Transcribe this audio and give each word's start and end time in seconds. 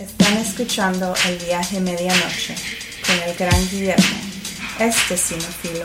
Están 0.00 0.38
escuchando 0.38 1.14
El 1.28 1.36
viaje 1.44 1.78
medianoche 1.78 2.54
con 3.06 3.16
el 3.28 3.36
gran 3.36 3.68
Guillermo. 3.68 4.18
Este 4.78 5.14
cinefilo 5.14 5.84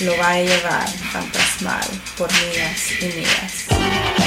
lo 0.00 0.18
va 0.18 0.32
a 0.32 0.42
llevar 0.42 0.86
fantasmal 0.86 1.88
por 2.18 2.30
millas 2.30 2.90
y 3.00 3.04
millas. 3.06 4.23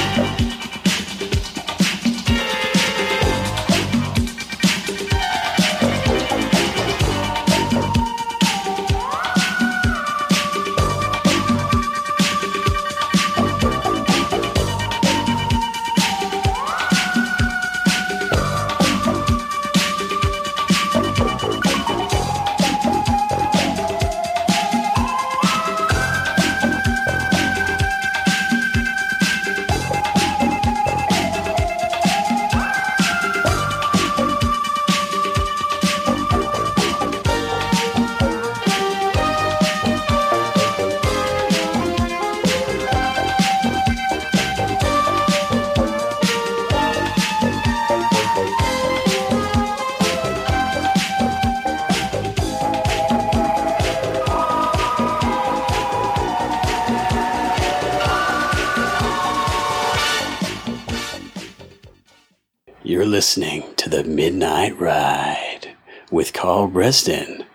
Listening 63.17 63.73
to 63.77 63.89
the 63.89 64.03
Midnight 64.03 64.79
Ride 64.79 65.75
with 66.11 66.33
Karl 66.33 66.69
Brezdin. 66.69 67.47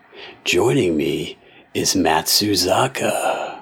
Joining 0.42 0.96
me 0.96 1.38
is 1.72 1.94
Matt 1.94 2.24
Suzaka. 2.24 3.60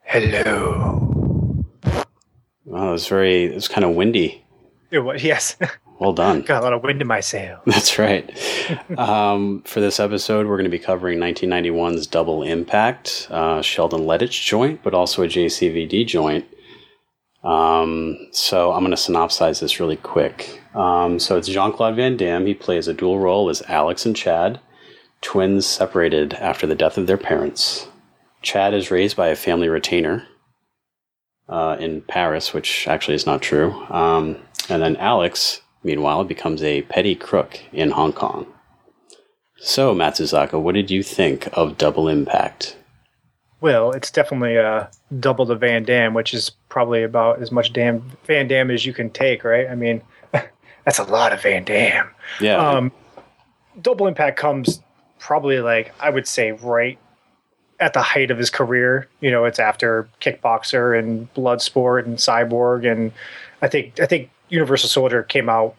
Hello. 0.00 1.64
Wow, 2.64 2.88
it 2.88 2.90
was 2.90 3.06
very, 3.06 3.44
it 3.44 3.54
was 3.54 3.68
kind 3.68 3.84
of 3.84 3.94
windy. 3.94 4.44
It 4.90 4.98
was, 4.98 5.22
yes. 5.22 5.56
Well 6.00 6.12
done. 6.12 6.42
Got 6.46 6.62
a 6.62 6.64
lot 6.64 6.72
of 6.72 6.82
wind 6.82 7.00
in 7.00 7.06
my 7.06 7.20
sail. 7.20 7.60
That's 7.66 7.96
right. 7.96 8.28
um, 8.98 9.62
for 9.66 9.78
this 9.80 10.00
episode, 10.00 10.48
we're 10.48 10.56
going 10.56 10.64
to 10.64 10.70
be 10.70 10.80
covering 10.80 11.20
1991's 11.20 12.08
Double 12.08 12.42
Impact, 12.42 13.28
uh, 13.30 13.62
Sheldon 13.62 14.00
Lettich 14.00 14.44
joint, 14.44 14.82
but 14.82 14.92
also 14.92 15.22
a 15.22 15.28
JCVD 15.28 16.04
joint. 16.08 16.46
Um, 17.44 18.18
so 18.32 18.72
I'm 18.72 18.80
going 18.80 18.90
to 18.90 18.96
synopsize 18.96 19.60
this 19.60 19.78
really 19.78 19.96
quick. 19.96 20.59
Um, 20.74 21.18
so 21.18 21.36
it's 21.36 21.48
Jean 21.48 21.72
Claude 21.72 21.96
Van 21.96 22.16
Damme. 22.16 22.46
He 22.46 22.54
plays 22.54 22.88
a 22.88 22.94
dual 22.94 23.18
role 23.18 23.48
as 23.48 23.62
Alex 23.62 24.06
and 24.06 24.14
Chad, 24.14 24.60
twins 25.20 25.66
separated 25.66 26.34
after 26.34 26.66
the 26.66 26.74
death 26.74 26.96
of 26.96 27.06
their 27.06 27.18
parents. 27.18 27.88
Chad 28.42 28.72
is 28.72 28.90
raised 28.90 29.16
by 29.16 29.28
a 29.28 29.36
family 29.36 29.68
retainer 29.68 30.26
uh, 31.48 31.76
in 31.78 32.02
Paris, 32.02 32.54
which 32.54 32.86
actually 32.88 33.14
is 33.14 33.26
not 33.26 33.42
true. 33.42 33.72
Um, 33.90 34.38
and 34.68 34.80
then 34.80 34.96
Alex, 34.96 35.60
meanwhile, 35.82 36.24
becomes 36.24 36.62
a 36.62 36.82
petty 36.82 37.14
crook 37.14 37.60
in 37.72 37.90
Hong 37.90 38.12
Kong. 38.12 38.46
So, 39.58 39.94
Matsuzaka, 39.94 40.60
what 40.60 40.74
did 40.74 40.90
you 40.90 41.02
think 41.02 41.48
of 41.52 41.76
Double 41.76 42.08
Impact? 42.08 42.76
Well, 43.60 43.90
it's 43.90 44.10
definitely 44.10 44.56
a 44.56 44.90
double 45.18 45.44
the 45.44 45.54
Van 45.54 45.84
Damme, 45.84 46.14
which 46.14 46.32
is 46.32 46.50
probably 46.70 47.02
about 47.02 47.42
as 47.42 47.52
much 47.52 47.74
damn 47.74 48.00
Van 48.26 48.48
Damme 48.48 48.70
as 48.70 48.86
you 48.86 48.94
can 48.94 49.10
take, 49.10 49.44
right? 49.44 49.68
I 49.68 49.74
mean, 49.74 50.00
that's 50.84 50.98
a 50.98 51.04
lot 51.04 51.32
of 51.32 51.42
Van 51.42 51.64
Damme. 51.64 52.10
Yeah. 52.40 52.56
Um, 52.56 52.92
double 53.80 54.06
Impact 54.06 54.38
comes 54.38 54.80
probably 55.18 55.60
like 55.60 55.92
I 56.00 56.10
would 56.10 56.26
say 56.26 56.52
right 56.52 56.98
at 57.78 57.94
the 57.94 58.02
height 58.02 58.30
of 58.30 58.38
his 58.38 58.50
career. 58.50 59.08
You 59.20 59.30
know, 59.30 59.44
it's 59.44 59.58
after 59.58 60.08
Kickboxer 60.20 60.98
and 60.98 61.32
Bloodsport 61.34 62.04
and 62.04 62.16
Cyborg, 62.18 62.90
and 62.90 63.12
I 63.62 63.68
think 63.68 64.00
I 64.00 64.06
think 64.06 64.30
Universal 64.48 64.88
Soldier 64.90 65.22
came 65.22 65.48
out 65.48 65.74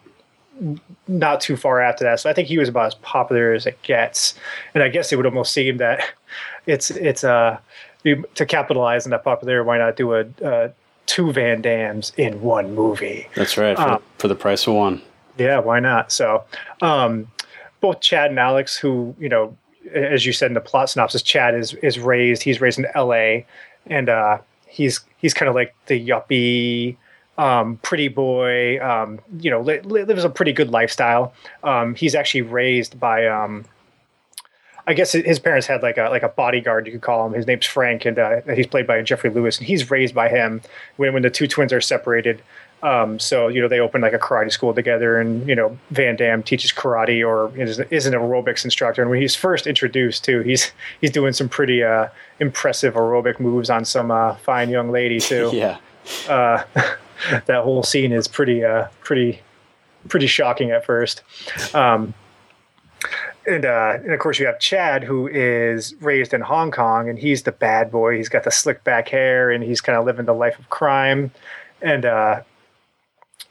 not 1.08 1.40
too 1.40 1.56
far 1.56 1.80
after 1.80 2.04
that. 2.04 2.20
So 2.20 2.28
I 2.30 2.32
think 2.32 2.48
he 2.48 2.58
was 2.58 2.68
about 2.68 2.86
as 2.86 2.94
popular 2.96 3.52
as 3.52 3.66
it 3.66 3.80
gets. 3.82 4.34
And 4.74 4.82
I 4.82 4.88
guess 4.88 5.12
it 5.12 5.16
would 5.16 5.26
almost 5.26 5.52
seem 5.52 5.78
that 5.78 6.04
it's 6.66 6.90
it's 6.90 7.24
uh 7.24 7.58
to 8.04 8.46
capitalize 8.46 9.06
on 9.06 9.10
that 9.10 9.24
popularity. 9.24 9.66
Why 9.66 9.78
not 9.78 9.96
do 9.96 10.14
a 10.14 10.20
uh, 10.44 10.68
two 11.06 11.32
Van 11.32 11.62
Dammes 11.62 12.12
in 12.16 12.40
one 12.40 12.74
movie? 12.74 13.28
That's 13.34 13.56
right, 13.56 13.76
for, 13.76 13.82
um, 13.82 14.02
for 14.18 14.28
the 14.28 14.34
price 14.34 14.66
of 14.66 14.74
one. 14.74 15.02
Yeah, 15.38 15.58
why 15.58 15.80
not? 15.80 16.12
So, 16.12 16.44
um, 16.80 17.30
both 17.80 18.00
Chad 18.00 18.30
and 18.30 18.38
Alex, 18.38 18.76
who 18.76 19.14
you 19.18 19.28
know, 19.28 19.56
as 19.92 20.24
you 20.24 20.32
said 20.32 20.50
in 20.50 20.54
the 20.54 20.60
plot 20.60 20.90
synopsis, 20.90 21.22
Chad 21.22 21.54
is 21.54 21.74
is 21.74 21.98
raised. 21.98 22.42
He's 22.42 22.60
raised 22.60 22.78
in 22.78 22.86
L.A. 22.94 23.46
and 23.86 24.08
uh, 24.08 24.38
he's 24.66 25.00
he's 25.18 25.34
kind 25.34 25.48
of 25.48 25.54
like 25.54 25.74
the 25.86 26.08
yuppie, 26.08 26.96
um, 27.38 27.78
pretty 27.82 28.08
boy. 28.08 28.80
Um, 28.84 29.20
you 29.40 29.50
know, 29.50 29.60
li- 29.60 29.80
li- 29.80 30.04
lives 30.04 30.24
a 30.24 30.30
pretty 30.30 30.52
good 30.52 30.70
lifestyle. 30.70 31.32
Um, 31.62 31.94
he's 31.94 32.14
actually 32.14 32.42
raised 32.42 32.98
by. 32.98 33.26
I 34.86 34.94
guess 34.94 35.12
his 35.12 35.38
parents 35.38 35.66
had 35.66 35.82
like 35.82 35.96
a 35.96 36.08
like 36.10 36.22
a 36.22 36.28
bodyguard 36.28 36.86
you 36.86 36.92
could 36.92 37.02
call 37.02 37.26
him. 37.26 37.32
His 37.32 37.46
name's 37.46 37.66
Frank, 37.66 38.04
and 38.04 38.18
uh, 38.18 38.40
he's 38.54 38.66
played 38.66 38.86
by 38.86 39.00
Geoffrey 39.02 39.30
Lewis. 39.30 39.58
And 39.58 39.66
he's 39.66 39.90
raised 39.90 40.14
by 40.14 40.28
him 40.28 40.60
when 40.96 41.12
when 41.12 41.22
the 41.22 41.30
two 41.30 41.46
twins 41.46 41.72
are 41.72 41.80
separated. 41.80 42.42
Um, 42.82 43.20
so 43.20 43.46
you 43.46 43.60
know 43.60 43.68
they 43.68 43.78
open 43.78 44.00
like 44.00 44.12
a 44.12 44.18
karate 44.18 44.50
school 44.50 44.74
together, 44.74 45.20
and 45.20 45.48
you 45.48 45.54
know 45.54 45.78
Van 45.90 46.16
Damme 46.16 46.42
teaches 46.42 46.72
karate 46.72 47.24
or 47.24 47.56
is, 47.56 47.78
is 47.78 48.06
an 48.06 48.14
aerobics 48.14 48.64
instructor. 48.64 49.02
And 49.02 49.10
when 49.10 49.20
he's 49.20 49.36
first 49.36 49.68
introduced 49.68 50.24
too, 50.24 50.40
he's 50.40 50.72
he's 51.00 51.10
doing 51.10 51.32
some 51.32 51.48
pretty 51.48 51.84
uh, 51.84 52.08
impressive 52.40 52.94
aerobic 52.94 53.38
moves 53.38 53.70
on 53.70 53.84
some 53.84 54.10
uh, 54.10 54.34
fine 54.36 54.68
young 54.68 54.90
lady 54.90 55.20
too. 55.20 55.50
Yeah. 55.52 55.78
uh, 56.28 56.64
that 57.46 57.62
whole 57.62 57.84
scene 57.84 58.10
is 58.10 58.26
pretty 58.26 58.64
uh, 58.64 58.88
pretty 59.04 59.40
pretty 60.08 60.26
shocking 60.26 60.72
at 60.72 60.84
first. 60.84 61.22
Um, 61.74 62.14
and 63.46 63.64
uh, 63.64 63.98
and 64.02 64.12
of 64.12 64.20
course 64.20 64.38
you 64.38 64.46
have 64.46 64.58
Chad, 64.58 65.04
who 65.04 65.26
is 65.26 65.94
raised 66.00 66.32
in 66.32 66.40
Hong 66.40 66.70
Kong, 66.70 67.08
and 67.08 67.18
he's 67.18 67.42
the 67.42 67.52
bad 67.52 67.90
boy. 67.90 68.16
He's 68.16 68.28
got 68.28 68.44
the 68.44 68.50
slick 68.50 68.84
back 68.84 69.08
hair, 69.08 69.50
and 69.50 69.62
he's 69.64 69.80
kind 69.80 69.98
of 69.98 70.04
living 70.04 70.26
the 70.26 70.34
life 70.34 70.58
of 70.58 70.70
crime. 70.70 71.30
And 71.80 72.04
uh, 72.04 72.42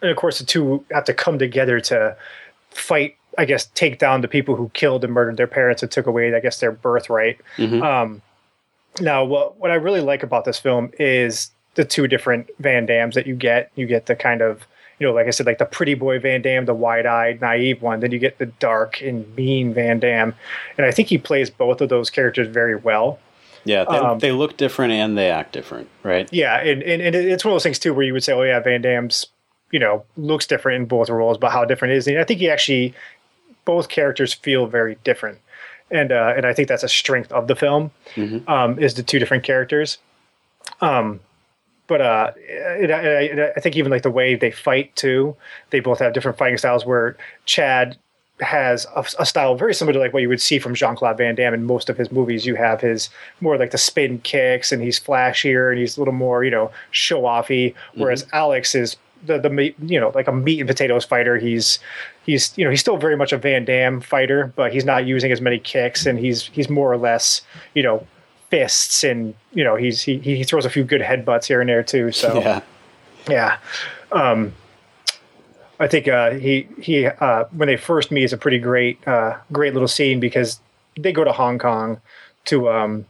and 0.01 0.11
of 0.11 0.17
course 0.17 0.39
the 0.39 0.45
two 0.45 0.85
have 0.91 1.05
to 1.05 1.13
come 1.13 1.39
together 1.39 1.79
to 1.81 2.15
fight. 2.71 3.15
I 3.37 3.45
guess 3.45 3.67
take 3.67 3.97
down 3.97 4.21
the 4.21 4.27
people 4.27 4.55
who 4.55 4.69
killed 4.73 5.03
and 5.03 5.13
murdered 5.13 5.37
their 5.37 5.47
parents 5.47 5.81
and 5.81 5.91
took 5.91 6.05
away, 6.05 6.33
I 6.35 6.39
guess, 6.41 6.59
their 6.59 6.71
birthright. 6.71 7.39
Mhm. 7.57 7.81
Um, 7.81 8.21
now, 8.99 9.23
what 9.23 9.57
what 9.57 9.71
I 9.71 9.75
really 9.75 10.01
like 10.01 10.23
about 10.23 10.45
this 10.45 10.59
film 10.59 10.91
is 10.99 11.51
the 11.75 11.85
two 11.85 12.07
different 12.07 12.49
Van 12.59 12.85
Dammes 12.85 13.15
that 13.15 13.25
you 13.27 13.35
get. 13.35 13.71
You 13.75 13.85
get 13.85 14.05
the 14.07 14.15
kind 14.15 14.41
of 14.41 14.67
you 15.01 15.07
know, 15.07 15.13
like 15.13 15.25
I 15.25 15.31
said, 15.31 15.47
like 15.47 15.57
the 15.57 15.65
pretty 15.65 15.95
boy 15.95 16.19
Van 16.19 16.43
Damme, 16.43 16.65
the 16.65 16.75
wide-eyed, 16.75 17.41
naive 17.41 17.81
one. 17.81 18.01
Then 18.01 18.11
you 18.11 18.19
get 18.19 18.37
the 18.37 18.45
dark 18.45 19.01
and 19.01 19.35
mean 19.35 19.73
Van 19.73 19.99
Damme, 19.99 20.35
and 20.77 20.85
I 20.85 20.91
think 20.91 21.07
he 21.07 21.17
plays 21.17 21.49
both 21.49 21.81
of 21.81 21.89
those 21.89 22.11
characters 22.11 22.47
very 22.47 22.75
well. 22.75 23.17
Yeah, 23.63 23.83
they, 23.89 23.97
Um, 23.97 24.19
they 24.19 24.31
look 24.31 24.57
different 24.57 24.93
and 24.93 25.17
they 25.17 25.31
act 25.31 25.53
different, 25.53 25.89
right? 26.03 26.29
Yeah, 26.31 26.57
and, 26.61 26.83
and 26.83 27.01
and 27.01 27.15
it's 27.15 27.43
one 27.43 27.51
of 27.51 27.55
those 27.55 27.63
things 27.63 27.79
too 27.79 27.95
where 27.95 28.05
you 28.05 28.13
would 28.13 28.23
say, 28.23 28.33
oh 28.33 28.43
yeah, 28.43 28.59
Van 28.59 28.81
Damme's 28.83 29.25
you 29.71 29.79
know 29.79 30.03
looks 30.17 30.45
different 30.45 30.75
in 30.81 30.85
both 30.85 31.09
roles, 31.09 31.39
but 31.39 31.51
how 31.51 31.65
different 31.65 31.95
is 31.95 32.05
he? 32.05 32.11
And 32.11 32.21
I 32.21 32.23
think 32.23 32.39
he 32.39 32.47
actually 32.51 32.93
both 33.65 33.89
characters 33.89 34.35
feel 34.35 34.67
very 34.67 34.97
different, 35.03 35.39
and 35.89 36.11
uh, 36.11 36.33
and 36.37 36.45
I 36.45 36.53
think 36.53 36.67
that's 36.67 36.83
a 36.83 36.89
strength 36.89 37.31
of 37.31 37.47
the 37.47 37.55
film 37.55 37.89
Mhm. 38.15 38.47
um, 38.47 38.77
is 38.77 38.93
the 38.93 39.01
two 39.03 39.17
different 39.17 39.43
characters. 39.43 39.97
Um, 40.79 41.21
but 41.87 42.01
uh, 42.01 42.31
it, 42.37 42.91
I, 42.91 43.51
I 43.55 43.59
think 43.59 43.75
even 43.75 43.91
like 43.91 44.03
the 44.03 44.11
way 44.11 44.35
they 44.35 44.51
fight 44.51 44.95
too, 44.95 45.35
they 45.71 45.79
both 45.79 45.99
have 45.99 46.13
different 46.13 46.37
fighting 46.37 46.57
styles. 46.57 46.85
Where 46.85 47.17
Chad 47.45 47.97
has 48.39 48.87
a, 48.95 49.05
a 49.19 49.25
style 49.25 49.55
very 49.55 49.73
similar 49.73 49.93
to 49.93 49.99
like 49.99 50.13
what 50.13 50.21
you 50.21 50.29
would 50.29 50.41
see 50.41 50.57
from 50.59 50.73
Jean 50.73 50.95
Claude 50.95 51.17
Van 51.17 51.35
Damme 51.35 51.53
in 51.53 51.63
most 51.65 51.89
of 51.89 51.97
his 51.97 52.11
movies. 52.11 52.45
You 52.45 52.55
have 52.55 52.81
his 52.81 53.09
more 53.39 53.57
like 53.57 53.71
the 53.71 53.77
spin 53.77 54.19
kicks, 54.19 54.71
and 54.71 54.81
he's 54.81 54.99
flashier, 54.99 55.69
and 55.69 55.79
he's 55.79 55.97
a 55.97 56.01
little 56.01 56.13
more 56.13 56.43
you 56.43 56.51
know 56.51 56.71
show 56.91 57.23
offy. 57.23 57.73
Whereas 57.95 58.25
Alex 58.33 58.75
is 58.75 58.97
the 59.25 59.37
the 59.37 59.73
you 59.85 59.99
know 59.99 60.11
like 60.15 60.27
a 60.27 60.31
meat 60.31 60.59
and 60.59 60.67
potatoes 60.67 61.05
fighter. 61.05 61.37
He's 61.37 61.79
he's 62.25 62.57
you 62.57 62.65
know 62.65 62.71
he's 62.71 62.81
still 62.81 62.97
very 62.97 63.15
much 63.15 63.31
a 63.31 63.37
Van 63.37 63.65
Damme 63.65 64.01
fighter, 64.01 64.51
but 64.55 64.73
he's 64.73 64.85
not 64.85 65.05
using 65.05 65.31
as 65.31 65.41
many 65.41 65.59
kicks, 65.59 66.05
and 66.05 66.19
he's 66.19 66.47
he's 66.47 66.69
more 66.69 66.91
or 66.91 66.97
less 66.97 67.41
you 67.73 67.83
know 67.83 68.05
fists, 68.51 69.03
and 69.03 69.33
you 69.53 69.63
know 69.63 69.75
he's 69.75 70.03
he 70.03 70.19
he 70.19 70.43
throws 70.43 70.65
a 70.65 70.69
few 70.69 70.83
good 70.83 71.01
headbutts 71.01 71.45
here 71.45 71.61
and 71.61 71.69
there 71.69 71.81
too. 71.81 72.11
So 72.11 72.39
Yeah. 72.39 72.61
yeah. 73.29 73.57
Um, 74.11 74.53
I 75.79 75.87
think 75.87 76.07
uh, 76.07 76.31
he 76.31 76.67
he 76.79 77.07
uh, 77.07 77.45
when 77.51 77.67
they 77.67 77.77
first 77.77 78.11
meet 78.11 78.23
is 78.23 78.33
a 78.33 78.37
pretty 78.37 78.59
great 78.59 79.05
uh, 79.07 79.37
great 79.51 79.73
little 79.73 79.87
scene 79.87 80.19
because 80.19 80.59
they 80.99 81.11
go 81.11 81.23
to 81.23 81.31
Hong 81.31 81.57
Kong 81.57 81.99
to 82.45 82.69
um, 82.69 83.05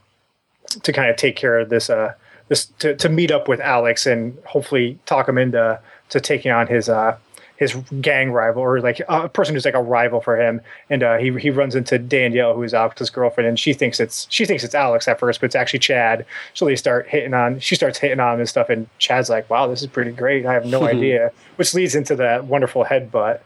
to 0.84 0.94
kind 0.94 1.10
of 1.10 1.18
take 1.18 1.36
care 1.36 1.60
of 1.60 1.68
this 1.70 1.90
uh, 1.90 2.14
this 2.48 2.68
to, 2.80 2.96
to 2.96 3.10
meet 3.10 3.32
up 3.32 3.50
with 3.50 3.60
Alex 3.60 4.06
and 4.06 4.38
hopefully 4.46 4.98
talk 5.06 5.28
him 5.28 5.38
into 5.38 5.80
to 6.10 6.22
taking 6.22 6.52
on 6.52 6.68
his 6.68 6.88
uh, 6.88 7.18
his 7.62 7.75
gang 8.02 8.31
rival 8.31 8.63
or 8.63 8.81
like 8.81 9.00
a 9.08 9.30
person 9.30 9.54
who's 9.54 9.66
like 9.66 9.75
a 9.75 9.81
rival 9.81 10.19
for 10.19 10.36
him. 10.36 10.60
And 10.90 11.04
uh, 11.04 11.18
he 11.18 11.31
he 11.38 11.52
runs 11.52 11.75
into 11.75 12.00
Danielle, 12.00 12.56
who 12.56 12.63
is 12.63 12.74
Alex's 12.74 13.12
girlfriend, 13.12 13.48
and 13.48 13.60
she 13.60 13.72
thinks 13.72 14.00
it's 14.00 14.25
she 14.31 14.46
thinks 14.46 14.63
it's 14.63 14.74
Alex 14.74 15.08
at 15.08 15.19
first, 15.19 15.40
but 15.40 15.46
it's 15.46 15.56
actually 15.56 15.78
Chad. 15.78 16.25
So 16.56 16.66
they 16.66 16.75
start 16.75 17.08
hitting 17.08 17.36
on. 17.36 17.60
She 17.60 17.75
starts 17.75 18.00
hitting 18.00 18.19
on 18.19 18.34
him 18.34 18.40
and 18.40 18.50
stuff, 18.50 18.69
and 18.69 18.88
Chad's 18.98 19.30
like, 19.30 19.48
"Wow, 19.48 19.68
this 19.68 19.81
is 19.81 19.88
pretty 19.88 20.10
great. 20.10 20.44
I 20.48 20.54
have 20.54 20.66
no 20.66 20.84
idea." 20.88 21.31
Which 21.58 21.75
leads 21.75 21.94
into 21.94 22.16
that 22.16 22.46
wonderful 22.46 22.84
headbutt 22.84 23.42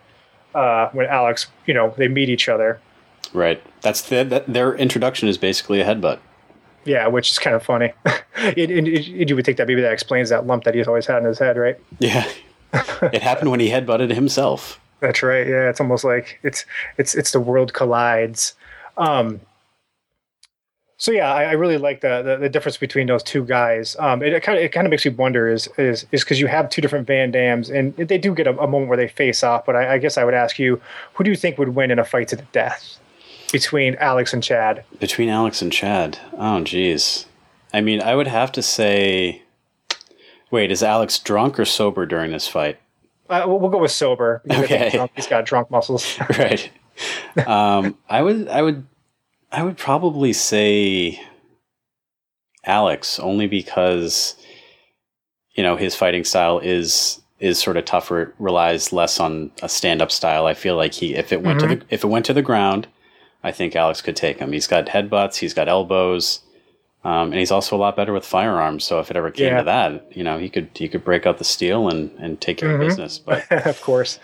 uh, 0.56 0.90
when 0.94 1.08
Alex, 1.08 1.48
you 1.66 1.74
know, 1.74 1.94
they 1.98 2.08
meet 2.08 2.30
each 2.30 2.48
other. 2.48 2.80
Right. 3.34 3.62
That's 3.82 4.02
the, 4.04 4.24
that, 4.24 4.48
their 4.48 4.74
introduction 4.76 5.28
is 5.28 5.38
basically 5.38 5.82
a 5.82 5.86
headbutt. 5.86 6.20
Yeah, 6.86 7.08
which 7.08 7.32
is 7.32 7.40
kind 7.40 7.54
of 7.54 7.64
funny. 7.64 7.92
it, 8.06 8.72
it, 8.72 8.88
it, 8.88 9.30
you 9.30 9.36
would 9.36 9.44
think 9.44 9.58
that 9.58 9.68
maybe 9.68 9.82
that 9.82 9.92
explains 9.92 10.30
that 10.30 10.48
lump 10.48 10.64
that 10.64 10.74
he's 10.74 10.88
always 10.88 11.06
had 11.06 11.18
in 11.18 11.26
his 11.26 11.40
head, 11.40 11.58
right? 11.58 11.78
Yeah. 12.00 12.26
It 13.01 13.22
happened 13.22 13.51
when 13.51 13.60
he 13.60 13.69
headbutted 13.69 14.13
himself. 14.13 14.80
That's 15.00 15.22
right. 15.22 15.48
Yeah, 15.48 15.69
it's 15.69 15.80
almost 15.80 16.04
like 16.04 16.39
it's 16.44 16.66
it's 16.98 17.16
it's 17.16 17.31
the 17.31 17.39
world 17.39 17.74
collides. 17.74 18.54
Um, 18.98 19.42
so 20.98 21.12
yeah, 21.12 21.33
I, 21.33 21.44
I 21.44 21.51
really 21.51 21.77
like 21.77 22.01
the, 22.01 22.22
the, 22.22 22.38
the 22.38 22.50
difference 22.50 22.77
between 22.77 23.07
those 23.07 23.22
two 23.22 23.44
guys. 23.44 23.98
Um, 24.00 24.24
it, 24.24 24.33
it 24.33 24.44
kind 24.44 24.57
of 24.57 24.63
it 24.63 24.72
kind 24.72 24.88
of 24.88 24.92
makes 24.92 25.06
me 25.06 25.12
wonder 25.12 25.50
is 25.50 25.68
is 25.77 26.06
is 26.12 26.24
because 26.24 26.39
you 26.39 26.48
have 26.48 26.69
two 26.69 26.81
different 26.81 27.06
Van 27.06 27.31
Dammes 27.31 27.69
and 27.69 27.95
they 27.98 28.18
do 28.18 28.33
get 28.33 28.48
a, 28.48 28.57
a 28.57 28.68
moment 28.68 28.88
where 28.88 28.98
they 28.98 29.07
face 29.07 29.44
off. 29.44 29.66
But 29.66 29.75
I, 29.75 29.95
I, 29.95 29.98
guess 29.98 30.18
I 30.18 30.24
would 30.24 30.33
ask 30.33 30.57
you, 30.57 30.81
who 31.13 31.24
do 31.24 31.30
you 31.30 31.36
think 31.36 31.57
would 31.57 31.75
win 31.75 31.92
in 31.92 32.00
a 32.00 32.06
fight 32.06 32.30
to 32.30 32.36
the 32.38 32.48
death 32.54 32.98
between 33.51 33.95
Alex 33.95 34.33
and 34.33 34.42
Chad? 34.42 34.83
Between 35.00 35.27
Alex 35.27 35.62
and 35.62 35.72
Chad, 35.72 36.18
oh 36.38 36.63
geez, 36.63 37.25
I 37.74 37.81
mean, 37.81 38.01
I 38.01 38.16
would 38.16 38.27
have 38.27 38.54
to 38.54 38.62
say 38.62 39.44
Wait, 40.52 40.72
is 40.72 40.84
Alex 40.84 41.20
drunk 41.20 41.60
or 41.60 41.66
sober 41.66 42.06
during 42.06 42.32
this 42.32 42.48
fight? 42.48 42.80
Uh, 43.30 43.44
we'll 43.48 43.70
go 43.70 43.80
with 43.80 43.92
sober. 43.92 44.42
Okay, 44.50 44.92
drunk, 44.92 45.12
he's 45.16 45.28
got 45.28 45.46
drunk 45.46 45.72
muscles. 45.72 46.20
right. 46.38 46.70
Um, 47.46 47.98
I 48.08 48.22
would, 48.22 48.48
I 48.48 48.62
would, 48.62 48.86
I 49.52 49.64
would 49.64 49.78
probably 49.78 50.32
say 50.32 51.20
Alex 52.66 53.20
only 53.20 53.48
because 53.48 54.36
you 55.56 55.64
know 55.64 55.76
his 55.76 55.96
fighting 55.96 56.24
style 56.24 56.60
is 56.60 57.22
is 57.40 57.60
sort 57.60 57.78
of 57.78 57.86
tougher. 57.86 58.34
relies 58.40 58.94
less 58.94 59.20
on 59.20 59.52
a 59.62 59.70
stand 59.70 60.02
up 60.02 60.12
style. 60.12 60.46
I 60.46 60.54
feel 60.54 60.76
like 60.76 60.94
he 60.94 61.16
if 61.16 61.32
it 61.32 61.42
went 61.42 61.60
mm-hmm. 61.60 61.70
to 61.70 61.76
the 61.78 61.86
if 61.90 62.04
it 62.04 62.08
went 62.08 62.26
to 62.26 62.34
the 62.34 62.42
ground, 62.42 62.88
I 63.44 63.52
think 63.52 63.76
Alex 63.76 64.02
could 64.02 64.16
take 64.16 64.40
him. 64.40 64.52
He's 64.52 64.68
got 64.68 64.88
headbutts. 64.88 65.38
He's 65.38 65.54
got 65.54 65.68
elbows. 65.68 66.42
Um, 67.06 67.31
and 67.31 67.36
he's 67.36 67.52
also 67.52 67.75
a 67.75 67.78
lot 67.78 67.96
better 67.96 68.12
with 68.12 68.25
firearms. 68.25 68.84
So 68.84 69.00
if 69.00 69.12
it 69.12 69.16
ever 69.16 69.30
came 69.30 69.52
yeah. 69.52 69.57
to 69.60 69.63
that, 69.66 70.18
you 70.18 70.24
know, 70.24 70.40
he 70.40 70.50
could 70.50 70.72
he 70.74 70.90
could 70.90 71.04
break 71.04 71.28
out 71.28 71.38
the 71.38 71.44
steel 71.44 71.88
and 71.88 72.10
and 72.18 72.42
take 72.42 72.57
care 72.57 72.69
mm-hmm. 72.69 72.81
of 72.81 72.88
business. 72.88 73.19
But 73.19 73.50
of 73.68 73.80
course, 73.81 74.18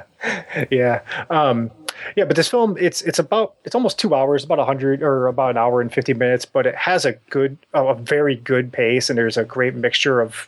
yeah, 0.70 1.00
um, 1.30 1.70
yeah. 2.16 2.24
But 2.24 2.36
this 2.36 2.46
film, 2.46 2.76
it's 2.78 3.00
it's 3.00 3.18
about 3.18 3.54
it's 3.64 3.74
almost 3.74 3.98
two 3.98 4.14
hours, 4.14 4.44
about 4.44 4.58
a 4.58 4.66
hundred 4.66 5.02
or 5.02 5.28
about 5.28 5.52
an 5.52 5.56
hour 5.56 5.80
and 5.80 5.90
fifty 5.90 6.12
minutes. 6.12 6.44
But 6.44 6.66
it 6.66 6.74
has 6.74 7.06
a 7.06 7.12
good, 7.30 7.56
a 7.72 7.94
very 7.94 8.36
good 8.36 8.70
pace, 8.70 9.08
and 9.08 9.16
there's 9.16 9.38
a 9.38 9.44
great 9.44 9.74
mixture 9.74 10.20
of 10.20 10.46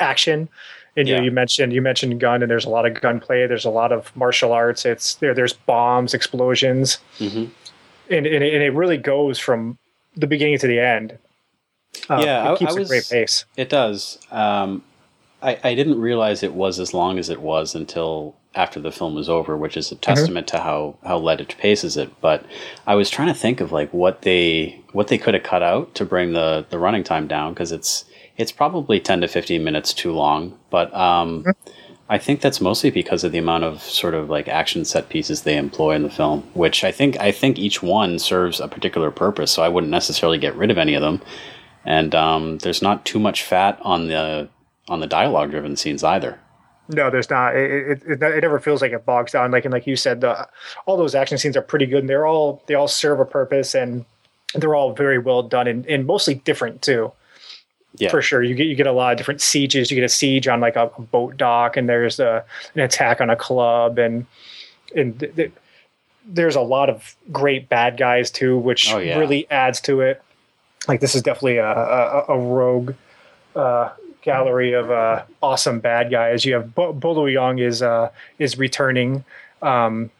action. 0.00 0.48
And 0.96 1.06
yeah. 1.06 1.18
you, 1.18 1.26
you 1.26 1.30
mentioned 1.30 1.72
you 1.72 1.80
mentioned 1.80 2.18
gun, 2.18 2.42
and 2.42 2.50
there's 2.50 2.64
a 2.64 2.70
lot 2.70 2.86
of 2.86 3.00
gunplay. 3.00 3.46
There's 3.46 3.64
a 3.64 3.70
lot 3.70 3.92
of 3.92 4.14
martial 4.16 4.52
arts. 4.52 4.84
It's 4.84 5.14
there. 5.14 5.32
There's 5.32 5.52
bombs, 5.52 6.12
explosions. 6.12 6.98
Mm-hmm. 7.20 7.52
And, 8.12 8.26
and, 8.26 8.44
and 8.44 8.62
it 8.62 8.74
really 8.74 8.98
goes 8.98 9.38
from 9.38 9.78
the 10.16 10.26
beginning 10.26 10.58
to 10.58 10.66
the 10.66 10.80
end. 10.80 11.18
Uh, 12.08 12.22
yeah, 12.24 12.52
it 12.52 12.58
keeps 12.58 12.72
I, 12.72 12.76
I 12.76 12.78
was, 12.78 12.88
a 12.88 12.92
great 12.92 13.08
pace. 13.08 13.44
It 13.56 13.68
does. 13.68 14.18
Um, 14.30 14.82
I, 15.42 15.58
I 15.62 15.74
didn't 15.74 16.00
realize 16.00 16.42
it 16.42 16.54
was 16.54 16.78
as 16.78 16.94
long 16.94 17.18
as 17.18 17.28
it 17.28 17.40
was 17.40 17.74
until 17.74 18.36
after 18.54 18.80
the 18.80 18.92
film 18.92 19.14
was 19.14 19.28
over, 19.28 19.56
which 19.56 19.76
is 19.76 19.90
a 19.90 19.94
mm-hmm. 19.94 20.02
testament 20.02 20.46
mm-hmm. 20.46 20.56
to 20.56 20.62
how 20.62 20.96
how 21.04 21.18
Lettich 21.18 21.58
paces 21.58 21.96
it. 21.96 22.10
But 22.20 22.44
I 22.86 22.94
was 22.94 23.10
trying 23.10 23.28
to 23.28 23.34
think 23.34 23.60
of 23.60 23.72
like 23.72 23.92
what 23.92 24.22
they 24.22 24.80
what 24.92 25.08
they 25.08 25.18
could 25.18 25.34
have 25.34 25.42
cut 25.42 25.62
out 25.62 25.94
to 25.96 26.04
bring 26.04 26.32
the 26.32 26.66
the 26.70 26.78
running 26.78 27.04
time 27.04 27.26
down 27.26 27.52
because 27.52 27.72
it's 27.72 28.04
it's 28.36 28.52
probably 28.52 29.00
ten 29.00 29.20
to 29.20 29.28
fifteen 29.28 29.64
minutes 29.64 29.92
too 29.92 30.12
long. 30.12 30.58
But 30.70 30.94
um, 30.94 31.44
mm-hmm. 31.44 31.72
I 32.12 32.18
think 32.18 32.42
that's 32.42 32.60
mostly 32.60 32.90
because 32.90 33.24
of 33.24 33.32
the 33.32 33.38
amount 33.38 33.64
of 33.64 33.80
sort 33.80 34.12
of 34.12 34.28
like 34.28 34.46
action 34.46 34.84
set 34.84 35.08
pieces 35.08 35.42
they 35.42 35.56
employ 35.56 35.94
in 35.94 36.02
the 36.02 36.10
film, 36.10 36.42
which 36.52 36.84
I 36.84 36.92
think 36.92 37.18
I 37.18 37.32
think 37.32 37.58
each 37.58 37.82
one 37.82 38.18
serves 38.18 38.60
a 38.60 38.68
particular 38.68 39.10
purpose. 39.10 39.50
So 39.50 39.62
I 39.62 39.70
wouldn't 39.70 39.90
necessarily 39.90 40.36
get 40.36 40.54
rid 40.54 40.70
of 40.70 40.76
any 40.76 40.92
of 40.92 41.00
them. 41.00 41.22
And 41.86 42.14
um, 42.14 42.58
there's 42.58 42.82
not 42.82 43.06
too 43.06 43.18
much 43.18 43.42
fat 43.42 43.78
on 43.80 44.08
the 44.08 44.50
on 44.90 45.00
the 45.00 45.06
dialogue 45.06 45.52
driven 45.52 45.74
scenes 45.74 46.04
either. 46.04 46.38
No, 46.90 47.08
there's 47.08 47.30
not. 47.30 47.56
It, 47.56 48.02
it, 48.06 48.20
it, 48.22 48.42
never 48.42 48.60
feels 48.60 48.82
like 48.82 48.92
it 48.92 49.06
bogs 49.06 49.32
down. 49.32 49.50
Like 49.50 49.64
and 49.64 49.72
like 49.72 49.86
you 49.86 49.96
said, 49.96 50.20
the, 50.20 50.46
all 50.84 50.98
those 50.98 51.14
action 51.14 51.38
scenes 51.38 51.56
are 51.56 51.62
pretty 51.62 51.86
good. 51.86 52.00
And 52.00 52.10
they're 52.10 52.26
all 52.26 52.62
they 52.66 52.74
all 52.74 52.88
serve 52.88 53.20
a 53.20 53.24
purpose, 53.24 53.74
and 53.74 54.04
they're 54.54 54.74
all 54.74 54.92
very 54.92 55.18
well 55.18 55.42
done 55.42 55.66
and, 55.66 55.86
and 55.86 56.04
mostly 56.04 56.34
different 56.34 56.82
too 56.82 57.10
yeah. 57.96 58.10
for 58.10 58.22
sure. 58.22 58.42
You 58.42 58.54
get 58.54 58.66
you 58.66 58.74
get 58.74 58.86
a 58.86 58.92
lot 58.92 59.12
of 59.12 59.18
different 59.18 59.40
sieges. 59.40 59.90
You 59.90 59.94
get 59.96 60.04
a 60.04 60.08
siege 60.08 60.48
on 60.48 60.60
like 60.60 60.76
a, 60.76 60.90
a 60.96 61.02
boat 61.02 61.36
dock, 61.36 61.76
and 61.76 61.88
there's 61.88 62.20
a, 62.20 62.44
an 62.74 62.80
attack 62.80 63.20
on 63.20 63.30
a 63.30 63.36
club, 63.36 63.98
and 63.98 64.26
and 64.94 65.18
th- 65.18 65.34
th- 65.36 65.52
there's 66.26 66.56
a 66.56 66.60
lot 66.60 66.88
of 66.88 67.16
great 67.30 67.68
bad 67.68 67.96
guys 67.96 68.30
too, 68.30 68.58
which 68.58 68.92
oh, 68.92 68.98
yeah. 68.98 69.18
really 69.18 69.50
adds 69.50 69.80
to 69.82 70.00
it. 70.00 70.22
Like 70.88 71.00
this 71.00 71.14
is 71.14 71.22
definitely 71.22 71.58
a 71.58 71.70
a, 71.70 72.24
a 72.28 72.38
rogue 72.38 72.94
uh, 73.54 73.90
gallery 74.22 74.72
of 74.72 74.90
uh, 74.90 75.24
awesome 75.42 75.80
bad 75.80 76.10
guys. 76.10 76.44
You 76.44 76.54
have 76.54 76.74
Bo- 76.74 76.92
Bolo 76.92 77.26
Yeung 77.26 77.60
is 77.60 77.82
uh, 77.82 78.10
is 78.38 78.58
returning. 78.58 79.24
Um, 79.60 80.10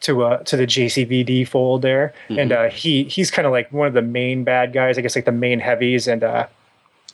to 0.00 0.22
uh 0.22 0.36
to 0.42 0.58
the 0.58 0.66
JCVD 0.66 1.48
fold 1.48 1.80
there, 1.80 2.12
mm-hmm. 2.28 2.38
and 2.38 2.52
uh, 2.52 2.68
he 2.68 3.04
he's 3.04 3.30
kind 3.30 3.46
of 3.46 3.52
like 3.52 3.72
one 3.72 3.88
of 3.88 3.94
the 3.94 4.02
main 4.02 4.44
bad 4.44 4.74
guys, 4.74 4.98
I 4.98 5.00
guess 5.00 5.16
like 5.16 5.24
the 5.24 5.32
main 5.32 5.60
heavies, 5.60 6.06
and 6.06 6.22
uh, 6.22 6.46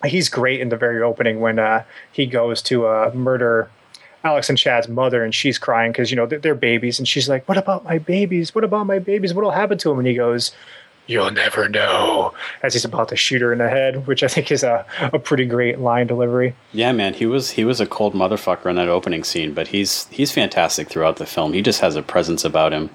he's 0.04 0.28
great 0.28 0.60
in 0.60 0.68
the 0.68 0.76
very 0.76 1.02
opening 1.02 1.40
when 1.40 1.58
uh, 1.58 1.84
he 2.12 2.26
goes 2.26 2.62
to 2.62 2.86
uh, 2.86 3.10
murder 3.14 3.70
Alex 4.24 4.48
and 4.48 4.58
Chad's 4.58 4.88
mother, 4.88 5.24
and 5.24 5.34
she's 5.34 5.58
crying 5.58 5.92
because 5.92 6.10
you 6.10 6.16
know 6.16 6.26
they're, 6.26 6.38
they're, 6.38 6.54
babies, 6.54 6.98
and 6.98 7.08
she's 7.08 7.28
like, 7.28 7.48
"What 7.48 7.56
about 7.56 7.84
my 7.84 7.98
babies? 7.98 8.54
What 8.54 8.64
about 8.64 8.86
my 8.86 8.98
babies? 8.98 9.32
What'll 9.32 9.50
happen 9.50 9.78
to 9.78 9.88
them?" 9.88 9.98
And 9.98 10.06
he 10.06 10.14
goes, 10.14 10.52
"You'll 11.06 11.30
never 11.30 11.68
know." 11.68 12.34
As 12.62 12.74
he's 12.74 12.84
about 12.84 13.08
to 13.08 13.16
shoot 13.16 13.40
her 13.40 13.52
in 13.52 13.58
the 13.58 13.68
head, 13.68 14.06
which 14.06 14.22
I 14.22 14.28
think 14.28 14.52
is 14.52 14.62
a, 14.62 14.84
a 15.00 15.18
pretty 15.18 15.46
great 15.46 15.78
line 15.78 16.06
delivery. 16.06 16.54
Yeah, 16.72 16.92
man, 16.92 17.14
he 17.14 17.24
was 17.24 17.50
he 17.50 17.64
was 17.64 17.80
a 17.80 17.86
cold 17.86 18.14
motherfucker 18.14 18.68
in 18.68 18.76
that 18.76 18.88
opening 18.88 19.24
scene, 19.24 19.54
but 19.54 19.68
he's 19.68 20.06
he's 20.08 20.32
fantastic 20.32 20.88
throughout 20.88 21.16
the 21.16 21.26
film. 21.26 21.54
He 21.54 21.62
just 21.62 21.80
has 21.80 21.96
a 21.96 22.02
presence 22.02 22.44
about 22.44 22.72
him. 22.72 22.90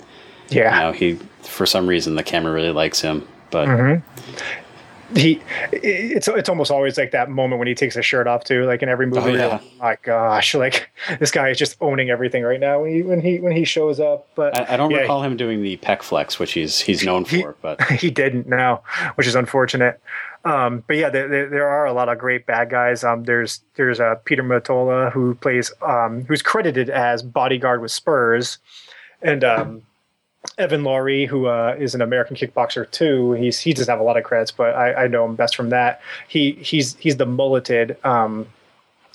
Yeah, 0.49 0.75
you 0.75 0.85
know, 0.85 0.91
he 0.91 1.13
for 1.41 1.65
some 1.65 1.87
reason 1.87 2.15
the 2.15 2.23
camera 2.23 2.53
really 2.53 2.71
likes 2.71 3.01
him, 3.01 3.27
but. 3.49 3.67
Mm-hmm 3.67 4.61
he 5.13 5.41
it's 5.71 6.27
it's 6.27 6.49
almost 6.49 6.71
always 6.71 6.97
like 6.97 7.11
that 7.11 7.29
moment 7.29 7.59
when 7.59 7.67
he 7.67 7.75
takes 7.75 7.95
his 7.95 8.05
shirt 8.05 8.27
off 8.27 8.43
too 8.43 8.65
like 8.65 8.81
in 8.81 8.89
every 8.89 9.05
movie. 9.05 9.31
oh, 9.31 9.33
yeah. 9.35 9.47
like, 9.47 9.79
my 9.79 9.97
gosh 10.01 10.55
like 10.55 10.89
this 11.19 11.31
guy 11.31 11.49
is 11.49 11.57
just 11.57 11.77
owning 11.81 12.09
everything 12.09 12.43
right 12.43 12.59
now 12.59 12.81
when 12.81 12.91
he 12.91 13.03
when 13.03 13.21
he 13.21 13.39
when 13.39 13.51
he 13.51 13.63
shows 13.63 13.99
up 13.99 14.27
but 14.35 14.57
i, 14.57 14.73
I 14.73 14.77
don't 14.77 14.89
yeah, 14.89 15.01
recall 15.01 15.21
him 15.21 15.37
doing 15.37 15.61
the 15.61 15.77
pec 15.77 16.01
flex 16.01 16.39
which 16.39 16.53
he's 16.53 16.79
he's 16.79 17.03
known 17.03 17.25
he, 17.25 17.41
for 17.41 17.55
but 17.61 17.81
he 17.91 18.09
didn't 18.09 18.47
now 18.47 18.81
which 19.15 19.27
is 19.27 19.35
unfortunate. 19.35 19.99
Um, 20.43 20.83
but 20.85 20.97
yeah 20.97 21.09
there, 21.09 21.27
there, 21.27 21.49
there, 21.49 21.67
are 21.67 21.85
a 21.85 21.93
lot 21.93 22.07
of 22.07 22.19
great 22.19 22.45
bad 22.45 22.69
guys. 22.69 23.03
Um, 23.03 23.23
there's 23.23 23.61
there's 23.75 23.99
uh, 23.99 24.15
Peter 24.25 24.43
Malota 24.43 25.11
who 25.11 25.33
plays 25.35 25.73
um, 25.81 26.23
who's 26.25 26.43
credited 26.43 26.89
as 26.89 27.23
bodyguard 27.23 27.81
with 27.81 27.91
spurs. 27.91 28.59
And 29.23 29.43
um, 29.43 29.81
Evan 30.57 30.83
Laurie, 30.83 31.25
who 31.25 31.47
uh, 31.47 31.75
is 31.77 31.95
an 31.95 32.01
American 32.01 32.35
kickboxer 32.35 32.89
too. 32.89 33.33
He's 33.33 33.59
he 33.59 33.73
doesn't 33.73 33.91
have 33.91 33.99
a 33.99 34.03
lot 34.03 34.17
of 34.17 34.23
credits, 34.23 34.51
but 34.51 34.75
I, 34.75 35.05
I 35.05 35.07
know 35.07 35.25
him 35.25 35.35
best 35.35 35.55
from 35.55 35.69
that. 35.69 36.01
He 36.27 36.53
he's 36.53 36.95
he's 36.95 37.17
the 37.17 37.25
mulleted. 37.25 37.97
Um, 38.03 38.47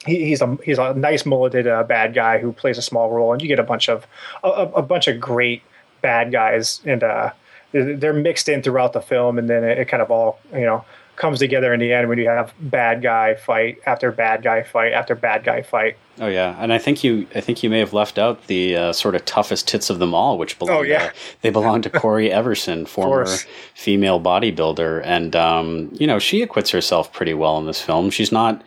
he, 0.06 0.26
he's 0.26 0.40
a 0.40 0.56
he's 0.64 0.78
a 0.78 0.94
nice 0.94 1.26
mulleted 1.26 1.66
uh, 1.66 1.84
bad 1.84 2.14
guy 2.14 2.38
who 2.38 2.52
plays 2.52 2.78
a 2.78 2.82
small 2.82 3.10
role, 3.10 3.32
and 3.32 3.42
you 3.42 3.48
get 3.48 3.58
a 3.58 3.64
bunch 3.64 3.88
of 3.88 4.06
a, 4.42 4.48
a 4.48 4.82
bunch 4.82 5.08
of 5.08 5.20
great 5.20 5.62
bad 6.00 6.32
guys, 6.32 6.80
and 6.84 7.02
uh, 7.02 7.30
they're 7.72 8.12
mixed 8.12 8.48
in 8.48 8.62
throughout 8.62 8.92
the 8.92 9.00
film, 9.00 9.38
and 9.38 9.48
then 9.48 9.64
it, 9.64 9.78
it 9.78 9.88
kind 9.88 10.02
of 10.02 10.10
all 10.10 10.38
you 10.52 10.60
know 10.60 10.84
comes 11.20 11.38
together 11.38 11.74
in 11.74 11.80
the 11.80 11.92
end 11.92 12.08
when 12.08 12.16
you 12.16 12.26
have 12.26 12.54
bad 12.58 13.02
guy 13.02 13.34
fight 13.34 13.78
after 13.84 14.10
bad 14.10 14.42
guy 14.42 14.62
fight 14.62 14.94
after 14.94 15.14
bad 15.14 15.44
guy 15.44 15.60
fight. 15.60 15.98
Oh 16.18 16.26
yeah, 16.26 16.56
and 16.58 16.72
I 16.72 16.78
think 16.78 17.04
you 17.04 17.26
I 17.34 17.42
think 17.42 17.62
you 17.62 17.68
may 17.68 17.78
have 17.78 17.92
left 17.92 18.18
out 18.18 18.46
the 18.46 18.74
uh, 18.74 18.92
sort 18.94 19.14
of 19.14 19.24
toughest 19.26 19.68
tits 19.68 19.90
of 19.90 19.98
them 19.98 20.14
all, 20.14 20.38
which 20.38 20.58
belong. 20.58 20.76
Oh 20.78 20.82
yeah, 20.82 21.10
to, 21.10 21.14
they 21.42 21.50
belong 21.50 21.82
to 21.82 21.90
Cory 21.90 22.32
Everson, 22.32 22.86
former 22.86 23.26
female 23.74 24.18
bodybuilder, 24.18 25.02
and 25.04 25.36
um, 25.36 25.90
you 25.92 26.06
know 26.06 26.18
she 26.18 26.40
acquits 26.40 26.70
herself 26.70 27.12
pretty 27.12 27.34
well 27.34 27.58
in 27.58 27.66
this 27.66 27.82
film. 27.82 28.08
She's 28.08 28.32
not 28.32 28.62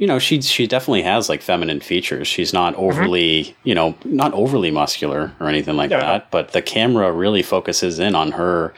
you 0.00 0.06
know, 0.06 0.18
she 0.18 0.40
she 0.40 0.66
definitely 0.66 1.02
has 1.02 1.28
like 1.28 1.42
feminine 1.42 1.80
features. 1.80 2.26
She's 2.26 2.54
not 2.54 2.74
overly, 2.76 3.44
mm-hmm. 3.44 3.68
you 3.68 3.74
know, 3.74 3.94
not 4.06 4.32
overly 4.32 4.70
muscular 4.70 5.30
or 5.38 5.46
anything 5.46 5.76
like 5.76 5.90
no. 5.90 6.00
that. 6.00 6.30
But 6.30 6.52
the 6.52 6.62
camera 6.62 7.12
really 7.12 7.42
focuses 7.42 7.98
in 7.98 8.14
on 8.14 8.32
her 8.32 8.72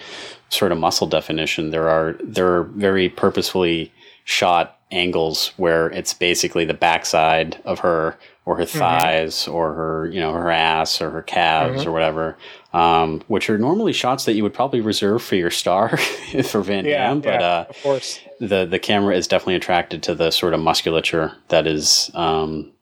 sort 0.49 0.73
of 0.73 0.79
muscle 0.79 1.07
definition. 1.07 1.71
There 1.71 1.89
are 1.89 2.17
there 2.25 2.53
are 2.57 2.65
very 2.65 3.09
purposefully 3.09 3.93
shot 4.25 4.81
angles 4.91 5.53
where 5.57 5.89
it's 5.91 6.13
basically 6.13 6.65
the 6.65 6.75
backside 6.75 7.63
of 7.65 7.79
her 7.79 8.19
or 8.45 8.57
her 8.57 8.65
mm-hmm. 8.65 8.79
thighs 8.81 9.37
mm-hmm. 9.37 9.55
or 9.55 9.75
her 9.75 10.09
you 10.09 10.19
know 10.19 10.33
her 10.33 10.51
ass 10.51 11.01
or 11.01 11.11
her 11.11 11.23
calves 11.23 11.83
mm-hmm. 11.83 11.89
or 11.89 11.93
whatever 11.93 12.37
um, 12.73 13.23
which 13.29 13.51
are 13.51 13.59
normally 13.59 13.93
shots 13.93 14.25
that 14.25 14.35
you 14.35 14.43
would 14.43 14.55
probably 14.55 14.81
reserve 14.81 15.23
for 15.23 15.37
your 15.37 15.51
star 15.51 15.97
for 16.45 16.63
Van 16.63 16.85
yeah, 16.85 17.09
Damme 17.09 17.21
but 17.21 17.41
yeah, 17.41 17.47
uh, 17.47 17.67
of 17.69 17.83
course 17.83 18.21
the 18.41 18.65
the 18.65 18.79
camera 18.79 19.17
is 19.17 19.27
definitely 19.27 19.57
attracted 19.57 20.03
to 20.05 20.15
the 20.15 20.31
sort 20.31 20.55
of 20.55 20.61
musculature 20.61 21.33
that 21.49 21.67
is 21.67 22.11
um, 22.15 22.73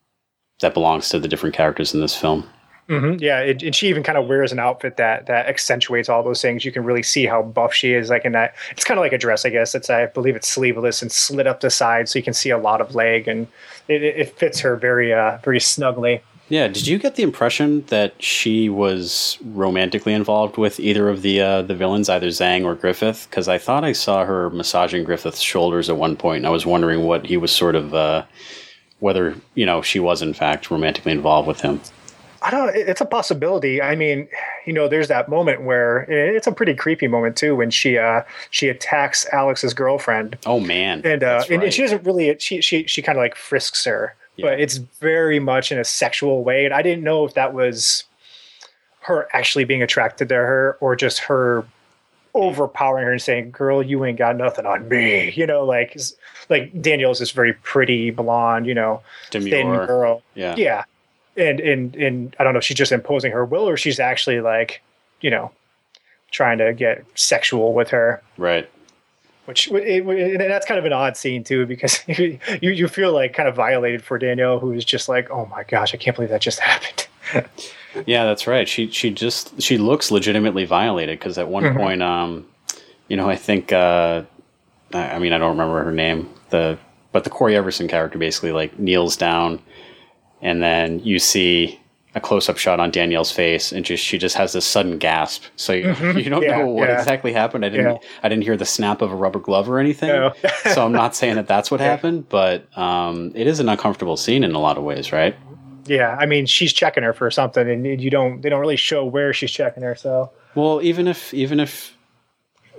that 0.61 0.75
belongs 0.75 1.09
to 1.09 1.18
the 1.18 1.28
different 1.28 1.54
characters 1.54 1.94
in 1.94 2.00
this 2.00 2.16
film 2.16 2.49
Mm-hmm. 2.90 3.23
Yeah, 3.23 3.38
it, 3.38 3.62
and 3.62 3.73
she 3.75 3.87
even 3.87 4.02
kind 4.02 4.18
of 4.18 4.26
wears 4.26 4.50
an 4.50 4.59
outfit 4.59 4.97
that 4.97 5.26
that 5.26 5.47
accentuates 5.47 6.09
all 6.09 6.25
those 6.25 6.42
things. 6.42 6.64
You 6.64 6.73
can 6.73 6.82
really 6.82 7.04
see 7.04 7.25
how 7.25 7.40
buff 7.40 7.73
she 7.73 7.92
is. 7.92 8.11
Like 8.11 8.25
in 8.25 8.32
that, 8.32 8.56
it's 8.73 8.82
kind 8.82 8.99
of 8.99 9.02
like 9.02 9.12
a 9.12 9.18
dress, 9.18 9.44
I 9.44 9.50
guess. 9.50 9.76
It's 9.76 9.88
I 9.88 10.06
believe 10.06 10.35
it's 10.35 10.49
sleeveless 10.49 11.00
and 11.00 11.12
slit 11.12 11.47
up 11.47 11.61
the 11.61 11.70
side, 11.70 12.09
so 12.09 12.18
you 12.18 12.25
can 12.25 12.35
see 12.35 12.50
a 12.50 12.59
lot 12.59 12.80
of 12.80 12.97
leg, 12.97 13.28
and 13.28 13.47
it, 13.87 14.02
it 14.02 14.37
fits 14.37 14.59
her 14.59 14.75
very 14.75 15.14
uh, 15.14 15.38
very 15.44 15.61
snugly. 15.61 16.20
Yeah. 16.50 16.69
Did 16.69 16.87
you 16.87 16.99
get 16.99 17.14
the 17.14 17.23
impression 17.23 17.85
that 17.87 18.23
she 18.23 18.69
was 18.69 19.38
romantically 19.42 20.12
involved 20.12 20.59
with 20.59 20.78
either 20.78 21.09
of 21.09 21.23
the 21.23 21.40
uh, 21.40 21.62
the 21.62 21.75
villains, 21.75 22.11
either 22.11 22.26
Zhang 22.26 22.64
or 22.64 22.75
Griffith? 22.75 23.26
Because 23.30 23.49
I 23.49 23.57
thought 23.57 23.85
I 23.85 23.92
saw 23.92 24.26
her 24.26 24.50
massaging 24.50 25.04
Griffith's 25.04 25.40
shoulders 25.40 25.88
at 25.88 25.97
one 25.97 26.16
point, 26.16 26.38
and 26.38 26.47
I 26.47 26.50
was 26.50 26.66
wondering 26.66 27.04
what 27.04 27.25
he 27.25 27.38
was 27.38 27.50
sort 27.50 27.75
of. 27.75 27.95
Uh, 27.95 28.25
whether 29.00 29.35
you 29.54 29.66
know 29.66 29.83
she 29.83 29.99
was 29.99 30.23
in 30.23 30.33
fact 30.33 30.71
romantically 30.71 31.12
involved 31.12 31.49
with 31.49 31.62
him. 31.62 31.80
I 32.42 32.50
don't. 32.50 32.75
It's 32.75 33.02
a 33.02 33.07
possibility. 33.07 33.83
I 33.83 33.97
mean, 33.97 34.28
you 34.64 34.73
know, 34.73 34.88
there's 34.88 35.09
that 35.09 35.28
moment 35.28 35.62
where 35.62 36.02
it's 36.09 36.47
a 36.47 36.52
pretty 36.52 36.75
creepy 36.75 37.07
moment 37.07 37.37
too 37.37 37.54
when 37.57 37.71
she 37.71 37.99
uh 37.99 38.23
she 38.50 38.69
attacks 38.69 39.26
Alex's 39.33 39.75
girlfriend. 39.75 40.38
Oh 40.47 40.61
man, 40.61 41.02
and 41.04 41.23
uh, 41.23 41.42
and, 41.42 41.50
right. 41.50 41.64
and, 41.64 41.75
she 41.75 41.83
doesn't 41.83 42.04
really. 42.04 42.35
She 42.38 42.62
she 42.62 42.87
she 42.87 43.02
kind 43.02 43.19
of 43.19 43.23
like 43.23 43.35
frisks 43.35 43.85
her, 43.85 44.14
yeah. 44.37 44.46
but 44.46 44.60
it's 44.60 44.76
very 44.76 45.38
much 45.38 45.72
in 45.72 45.78
a 45.78 45.84
sexual 45.84 46.44
way. 46.44 46.64
And 46.64 46.75
I 46.75 46.82
didn't 46.82 47.04
know 47.04 47.25
if 47.25 47.34
that 47.34 47.54
was 47.54 48.04
her 49.02 49.28
actually 49.32 49.64
being 49.64 49.82
attracted 49.82 50.28
to 50.28 50.34
her 50.34 50.76
or 50.80 50.96
just 50.96 51.18
her 51.20 51.64
overpowering 52.34 53.04
her 53.04 53.12
and 53.12 53.22
saying, 53.22 53.50
"Girl, 53.50 53.82
you 53.82 54.04
ain't 54.04 54.18
got 54.18 54.37
nothing 54.37 54.66
on 54.66 54.88
me." 54.88 55.32
You 55.37 55.46
know, 55.46 55.64
like 55.64 55.96
like 56.49 56.80
Danielle's 56.80 57.18
this 57.18 57.30
very 57.30 57.52
pretty 57.52 58.10
blonde, 58.10 58.66
you 58.66 58.75
know, 58.75 59.02
Demure. 59.30 59.50
thin 59.50 59.87
girl. 59.87 60.22
Yeah, 60.34 60.54
yeah 60.56 60.84
and 61.37 61.60
and 61.60 61.96
and 61.96 62.37
I 62.38 62.44
don't 62.44 62.52
know 62.52 62.58
if 62.58 62.64
she's 62.64 62.76
just 62.76 62.92
imposing 62.92 63.32
her 63.32 63.44
will 63.44 63.68
or 63.68 63.76
she's 63.76 64.00
actually 64.00 64.40
like, 64.40 64.82
you 65.20 65.30
know, 65.30 65.50
trying 66.30 66.58
to 66.58 66.72
get 66.72 67.04
sexual 67.14 67.72
with 67.72 67.88
her. 67.90 68.22
Right. 68.37 68.68
Which 69.50 69.69
it, 69.73 70.07
it, 70.07 70.38
that's 70.38 70.64
kind 70.64 70.78
of 70.78 70.85
an 70.85 70.92
odd 70.92 71.16
scene 71.16 71.42
too 71.42 71.66
because 71.66 72.00
you 72.07 72.38
you 72.61 72.87
feel 72.87 73.12
like 73.12 73.33
kind 73.33 73.49
of 73.49 73.57
violated 73.57 74.04
for 74.04 74.16
Danielle 74.16 74.61
who 74.61 74.71
is 74.71 74.85
just 74.85 75.09
like, 75.09 75.28
oh 75.28 75.47
my 75.47 75.64
gosh, 75.64 75.92
I 75.92 75.97
can't 75.97 76.14
believe 76.14 76.30
that 76.30 76.40
just 76.40 76.61
happened. 76.61 77.09
yeah, 78.07 78.25
that's 78.25 78.47
right. 78.47 78.69
She 78.69 78.88
she 78.92 79.11
just 79.11 79.61
she 79.61 79.76
looks 79.76 80.12
legitimately 80.12 80.66
violated 80.66 81.19
because 81.19 81.37
at 81.37 81.49
one 81.49 81.64
mm-hmm. 81.64 81.78
point, 81.78 82.00
um, 82.00 82.47
you 83.09 83.16
know, 83.16 83.28
I 83.28 83.35
think 83.35 83.73
uh, 83.73 84.23
I, 84.95 85.11
I 85.11 85.19
mean 85.19 85.33
I 85.33 85.38
don't 85.38 85.50
remember 85.50 85.83
her 85.83 85.92
name 85.92 86.30
the 86.50 86.78
but 87.11 87.25
the 87.25 87.30
Cory 87.30 87.57
Everson 87.57 87.88
character 87.88 88.19
basically 88.19 88.52
like 88.52 88.78
kneels 88.78 89.16
down 89.16 89.61
and 90.40 90.62
then 90.62 91.00
you 91.00 91.19
see 91.19 91.80
a 92.14 92.21
close-up 92.21 92.59
shot 92.59 92.81
on 92.81 92.90
Danielle's 92.90 93.31
face, 93.31 93.73
and 93.73 93.85
just 93.85 94.05
she 94.05 94.19
just 94.19 94.37
has 94.37 94.52
this 94.52 94.64
sudden 94.64 94.99
gasp. 94.99 95.45
So 95.57 95.73
you, 95.73 95.85
mm-hmm. 95.85 96.19
you 96.19 96.31
don't 96.31 96.43
yeah, 96.43 96.59
know 96.59 96.67
what 96.67 96.88
yeah. 96.88 96.99
exactly 96.99 97.33
happened. 97.33 97.64
I 97.64 97.69
didn't 97.69 97.87
yeah. 97.87 98.09
I 98.23 98.29
didn't 98.29 98.45
hear 98.45 98.57
the 98.57 98.64
snap 98.64 99.02
of 99.02 99.12
a 99.12 99.17
rubber 99.17 99.38
glove 99.38 99.69
or 99.69 99.79
anything. 99.79 100.09
No. 100.09 100.33
so 100.73 100.85
I'm 100.85 100.93
not 100.93 101.14
saying 101.14 101.37
that 101.37 101.47
that's 101.47 101.71
what 101.71 101.81
happened, 101.93 102.29
but 102.29 102.67
um, 102.76 103.33
it 103.35 103.47
is 103.47 103.61
an 103.61 103.69
uncomfortable 103.69 104.17
scene 104.17 104.45
in 104.45 104.52
a 104.55 104.61
lot 104.61 104.76
of 104.76 104.85
ways, 104.85 105.12
right? 105.12 105.37
Yeah, 105.87 106.17
I 106.19 106.26
mean 106.26 106.47
she's 106.47 106.73
checking 106.73 107.02
her 107.02 107.12
for 107.12 107.31
something, 107.31 107.69
and 107.69 108.00
you 108.00 108.11
don't 108.11 108.43
they 108.43 108.49
don't 108.49 108.61
really 108.61 108.76
show 108.76 109.05
where 109.05 109.33
she's 109.33 109.50
checking 109.50 109.83
her. 109.83 109.95
So 109.95 110.31
well, 110.55 110.81
even 110.83 111.07
if 111.07 111.33
even 111.33 111.61
if 111.61 111.97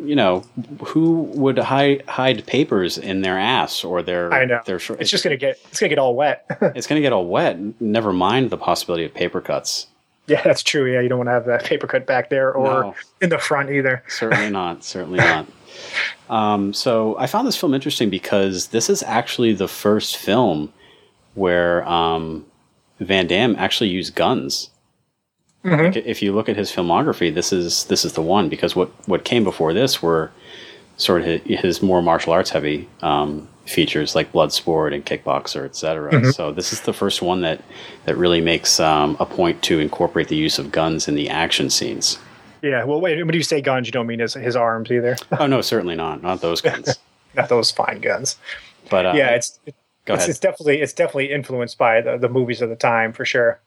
you 0.04 0.16
know, 0.16 0.44
who 0.86 1.24
would 1.36 1.58
hide 1.58 2.06
hide 2.08 2.46
papers 2.46 2.98
in 2.98 3.22
their 3.22 3.38
ass 3.38 3.84
or 3.84 4.02
their 4.02 4.34
I 4.34 4.46
know 4.46 4.62
their 4.66 4.80
sh- 4.80 4.92
it's 5.00 5.10
just 5.10 5.24
gonna 5.24 5.38
get 5.38 5.60
it's 5.70 5.80
gonna 5.80 5.90
get 5.90 6.00
all 6.00 6.16
wet. 6.16 6.46
it's 6.76 6.88
gonna 6.88 7.02
get 7.02 7.14
all 7.14 7.26
wet. 7.26 7.60
Never 7.82 8.12
mind 8.12 8.50
the 8.50 8.58
possibility 8.58 9.06
of 9.06 9.14
paper 9.14 9.42
cuts. 9.42 9.88
Yeah, 10.28 10.42
that's 10.44 10.64
true. 10.64 10.92
Yeah, 10.92 11.02
you 11.02 11.10
don't 11.10 11.18
want 11.18 11.28
to 11.28 11.34
have 11.34 11.46
that 11.46 11.64
paper 11.64 11.88
cut 11.88 12.06
back 12.06 12.30
there 12.30 12.54
or 12.54 12.84
no. 12.84 12.96
in 13.22 13.30
the 13.30 13.38
front 13.38 13.70
either. 13.70 14.04
certainly 14.08 14.50
not. 14.50 14.84
Certainly 14.84 15.18
not. 15.20 15.48
Um, 16.30 16.74
so 16.74 17.18
I 17.18 17.28
found 17.28 17.48
this 17.48 17.58
film 17.58 17.74
interesting 17.74 18.10
because 18.10 18.68
this 18.68 18.90
is 18.90 19.04
actually 19.04 19.54
the 19.54 19.68
first 19.68 20.18
film 20.18 20.72
where 21.34 21.88
um, 21.88 22.46
Van 23.00 23.28
Damme 23.28 23.56
actually 23.58 23.90
used 23.90 24.16
guns 24.16 24.70
Mm-hmm. 25.64 25.86
Like 25.86 25.96
if 25.98 26.22
you 26.22 26.34
look 26.34 26.50
at 26.50 26.56
his 26.56 26.72
filmography, 26.72 27.34
this 27.34 27.54
is 27.54 27.86
this 27.86 28.04
is 28.04 28.14
the 28.14 28.22
one 28.22 28.50
because 28.50 28.76
what 28.76 28.90
what 29.08 29.24
came 29.24 29.44
before 29.44 29.74
this 29.74 30.02
were 30.02 30.32
sort 30.98 31.22
of 31.22 31.28
his, 31.28 31.60
his 31.60 31.82
more 31.82 32.02
martial 32.02 32.34
arts 32.34 32.50
heavy 32.50 32.88
um, 33.02 33.48
features 33.66 34.16
like 34.16 34.32
Bloodsport 34.32 34.94
and 34.94 35.06
Kickboxer, 35.06 35.66
etc. 35.66 36.12
Mm-hmm. 36.12 36.30
So 36.32 36.52
this 36.52 36.74
is 36.74 36.82
the 36.82 36.94
first 36.94 37.22
one 37.22 37.42
that 37.42 37.62
that 38.06 38.18
really 38.18 38.42
makes 38.42 38.80
um, 38.80 39.18
a 39.20 39.26
point 39.26 39.62
to 39.64 39.80
incorporate 39.80 40.30
the 40.30 40.36
use 40.36 40.58
of 40.58 40.72
guns 40.72 41.08
in 41.08 41.16
the 41.16 41.30
action 41.30 41.70
scenes. 41.70 42.18
Yeah, 42.62 42.84
well, 42.84 43.02
wait. 43.02 43.24
When 43.24 43.34
you 43.34 43.44
say 43.44 43.62
guns, 43.62 43.88
you 43.88 43.92
don't 43.92 44.08
mean 44.08 44.20
his 44.20 44.34
his 44.34 44.56
arms 44.56 44.92
either. 44.92 45.16
oh 45.40 45.48
no, 45.48 45.62
certainly 45.62 45.96
not. 45.96 46.22
Not 46.22 46.42
those 46.42 46.62
guns. 46.70 46.98
not 47.36 47.50
those 47.50 47.72
fine 47.72 48.02
guns. 48.02 48.38
But 48.90 49.06
uh, 49.06 49.14
yeah, 49.16 49.30
it's 49.30 49.60
it's, 50.08 50.28
it's, 50.28 50.40
definitely 50.40 50.82
it's 50.82 50.94
definitely 50.94 51.32
influenced 51.32 51.78
by 51.78 52.02
the, 52.02 52.18
the 52.18 52.30
movies 52.30 52.62
of 52.62 52.70
the 52.70 52.76
time 52.76 53.14
for 53.14 53.26
sure. 53.26 53.60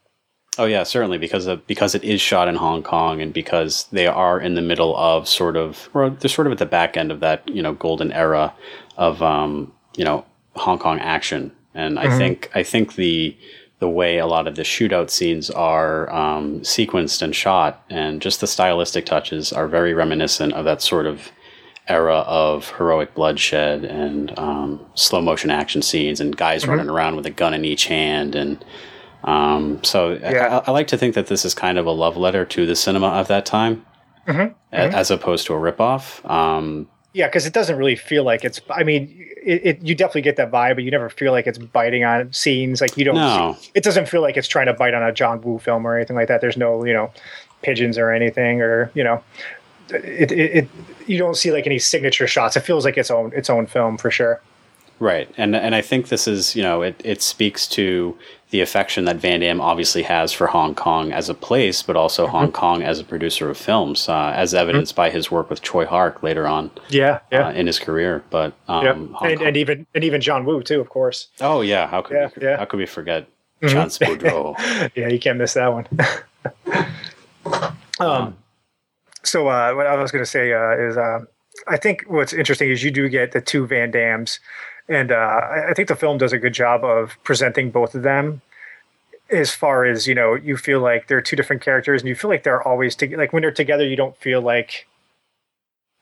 Oh 0.58 0.66
yeah, 0.66 0.84
certainly 0.84 1.18
because 1.18 1.46
of 1.46 1.66
because 1.66 1.94
it 1.94 2.04
is 2.04 2.20
shot 2.20 2.48
in 2.48 2.54
Hong 2.54 2.82
Kong 2.82 3.20
and 3.20 3.32
because 3.32 3.86
they 3.90 4.06
are 4.06 4.40
in 4.40 4.54
the 4.54 4.62
middle 4.62 4.96
of 4.96 5.28
sort 5.28 5.56
of 5.56 5.88
or 5.94 6.10
they're 6.10 6.28
sort 6.28 6.46
of 6.46 6.52
at 6.52 6.58
the 6.58 6.66
back 6.66 6.96
end 6.96 7.10
of 7.10 7.20
that 7.20 7.48
you 7.48 7.62
know 7.62 7.74
golden 7.74 8.12
era 8.12 8.54
of 8.96 9.22
um, 9.22 9.72
you 9.96 10.04
know 10.04 10.24
Hong 10.54 10.78
Kong 10.78 11.00
action, 11.00 11.50
and 11.74 11.96
mm-hmm. 11.96 12.08
I 12.08 12.18
think 12.18 12.50
I 12.54 12.62
think 12.62 12.94
the 12.94 13.36
the 13.80 13.88
way 13.88 14.18
a 14.18 14.26
lot 14.26 14.46
of 14.46 14.54
the 14.54 14.62
shootout 14.62 15.10
scenes 15.10 15.50
are 15.50 16.10
um, 16.10 16.60
sequenced 16.60 17.20
and 17.20 17.34
shot 17.34 17.84
and 17.90 18.22
just 18.22 18.40
the 18.40 18.46
stylistic 18.46 19.04
touches 19.04 19.52
are 19.52 19.66
very 19.66 19.92
reminiscent 19.92 20.52
of 20.54 20.64
that 20.64 20.80
sort 20.80 21.06
of 21.06 21.30
era 21.88 22.18
of 22.20 22.70
heroic 22.78 23.14
bloodshed 23.14 23.84
and 23.84 24.38
um, 24.38 24.80
slow 24.94 25.20
motion 25.20 25.50
action 25.50 25.82
scenes 25.82 26.20
and 26.20 26.36
guys 26.36 26.62
mm-hmm. 26.62 26.70
running 26.70 26.88
around 26.88 27.16
with 27.16 27.26
a 27.26 27.30
gun 27.30 27.52
in 27.52 27.64
each 27.64 27.86
hand 27.86 28.34
and 28.34 28.64
um, 29.24 29.82
so 29.82 30.12
yeah. 30.12 30.60
I, 30.66 30.68
I, 30.68 30.70
like 30.70 30.86
to 30.88 30.98
think 30.98 31.14
that 31.14 31.28
this 31.28 31.44
is 31.44 31.54
kind 31.54 31.78
of 31.78 31.86
a 31.86 31.90
love 31.90 32.16
letter 32.16 32.44
to 32.44 32.66
the 32.66 32.76
cinema 32.76 33.08
of 33.08 33.28
that 33.28 33.46
time, 33.46 33.84
mm-hmm. 34.26 34.40
Mm-hmm. 34.40 34.74
as 34.74 35.10
opposed 35.10 35.46
to 35.46 35.54
a 35.54 35.56
ripoff. 35.56 36.28
Um, 36.30 36.88
yeah, 37.14 37.28
because 37.28 37.46
it 37.46 37.54
doesn't 37.54 37.76
really 37.76 37.96
feel 37.96 38.22
like 38.22 38.44
it's. 38.44 38.60
I 38.68 38.82
mean, 38.82 39.26
it, 39.42 39.64
it, 39.64 39.82
you 39.82 39.94
definitely 39.94 40.22
get 40.22 40.36
that 40.36 40.50
vibe, 40.50 40.74
but 40.74 40.84
you 40.84 40.90
never 40.90 41.08
feel 41.08 41.32
like 41.32 41.46
it's 41.46 41.58
biting 41.58 42.04
on 42.04 42.32
scenes. 42.32 42.82
Like 42.82 42.98
you 42.98 43.04
don't. 43.04 43.14
No. 43.14 43.56
It 43.74 43.82
doesn't 43.82 44.08
feel 44.08 44.20
like 44.20 44.36
it's 44.36 44.48
trying 44.48 44.66
to 44.66 44.74
bite 44.74 44.92
on 44.92 45.02
a 45.02 45.12
John 45.12 45.40
Woo 45.40 45.58
film 45.58 45.86
or 45.86 45.96
anything 45.96 46.16
like 46.16 46.28
that. 46.28 46.42
There's 46.42 46.58
no, 46.58 46.84
you 46.84 46.92
know, 46.92 47.10
pigeons 47.62 47.96
or 47.96 48.10
anything, 48.10 48.60
or 48.60 48.90
you 48.94 49.04
know, 49.04 49.22
it, 49.88 50.32
it, 50.32 50.56
it 50.56 50.68
you 51.06 51.16
don't 51.16 51.36
see 51.36 51.50
like 51.50 51.66
any 51.66 51.78
signature 51.78 52.26
shots. 52.26 52.56
It 52.56 52.60
feels 52.60 52.84
like 52.84 52.98
its 52.98 53.10
own 53.10 53.32
its 53.34 53.48
own 53.48 53.66
film 53.66 53.96
for 53.96 54.10
sure. 54.10 54.42
Right, 55.00 55.28
and 55.36 55.56
and 55.56 55.74
I 55.74 55.80
think 55.80 56.08
this 56.08 56.28
is 56.28 56.54
you 56.54 56.62
know 56.62 56.82
it 56.82 57.00
it 57.04 57.20
speaks 57.22 57.66
to 57.68 58.16
the 58.50 58.60
affection 58.60 59.04
that 59.06 59.16
Van 59.16 59.40
Damme 59.40 59.60
obviously 59.60 60.04
has 60.04 60.32
for 60.32 60.46
Hong 60.46 60.76
Kong 60.76 61.12
as 61.12 61.28
a 61.28 61.34
place, 61.34 61.82
but 61.82 61.96
also 61.96 62.24
mm-hmm. 62.24 62.36
Hong 62.36 62.52
Kong 62.52 62.82
as 62.84 63.00
a 63.00 63.04
producer 63.04 63.50
of 63.50 63.56
films, 63.56 64.08
uh, 64.08 64.32
as 64.36 64.54
evidenced 64.54 64.92
mm-hmm. 64.92 65.02
by 65.02 65.10
his 65.10 65.28
work 65.28 65.50
with 65.50 65.60
Tsui 65.60 65.86
Hark 65.86 66.22
later 66.22 66.46
on. 66.46 66.70
Yeah, 66.88 67.18
yeah. 67.32 67.48
Uh, 67.48 67.52
in 67.52 67.66
his 67.66 67.80
career, 67.80 68.22
but 68.30 68.52
um, 68.68 68.84
yeah. 68.84 69.28
and, 69.28 69.42
and, 69.42 69.56
even 69.56 69.86
and 69.94 70.04
even 70.04 70.20
John 70.20 70.44
Woo 70.44 70.62
too, 70.62 70.80
of 70.80 70.88
course. 70.88 71.26
Oh 71.40 71.62
yeah, 71.62 71.88
how 71.88 72.02
could 72.02 72.14
yeah, 72.14 72.28
we, 72.36 72.46
yeah. 72.46 72.56
how 72.56 72.64
could 72.64 72.78
we 72.78 72.86
forget 72.86 73.26
mm-hmm. 73.60 73.74
Chance 73.74 73.98
Boudreaux? 74.00 74.90
yeah, 74.94 75.08
you 75.08 75.18
can't 75.18 75.38
miss 75.38 75.54
that 75.54 75.72
one. 75.72 75.88
um, 77.98 78.36
so 79.24 79.48
uh, 79.48 79.74
what 79.74 79.88
I 79.88 79.96
was 79.96 80.12
going 80.12 80.24
to 80.24 80.30
say 80.30 80.52
uh, 80.52 80.76
is, 80.78 80.96
uh, 80.96 81.20
I 81.66 81.76
think 81.76 82.04
what's 82.06 82.32
interesting 82.32 82.70
is 82.70 82.84
you 82.84 82.92
do 82.92 83.08
get 83.08 83.32
the 83.32 83.40
two 83.40 83.66
Van 83.66 83.90
Dammes 83.90 84.38
and 84.88 85.10
uh, 85.10 85.40
I 85.68 85.72
think 85.74 85.88
the 85.88 85.96
film 85.96 86.18
does 86.18 86.32
a 86.32 86.38
good 86.38 86.54
job 86.54 86.84
of 86.84 87.16
presenting 87.24 87.70
both 87.70 87.94
of 87.94 88.02
them 88.02 88.42
as 89.30 89.50
far 89.50 89.84
as 89.84 90.06
you 90.06 90.14
know 90.14 90.34
you 90.34 90.56
feel 90.56 90.80
like 90.80 91.08
they're 91.08 91.22
two 91.22 91.36
different 91.36 91.62
characters 91.62 92.02
and 92.02 92.08
you 92.08 92.14
feel 92.14 92.30
like 92.30 92.42
they're 92.42 92.62
always 92.62 92.94
together 92.94 93.22
like 93.22 93.32
when 93.32 93.42
they're 93.42 93.50
together 93.50 93.86
you 93.86 93.96
don't 93.96 94.16
feel 94.18 94.40
like 94.40 94.86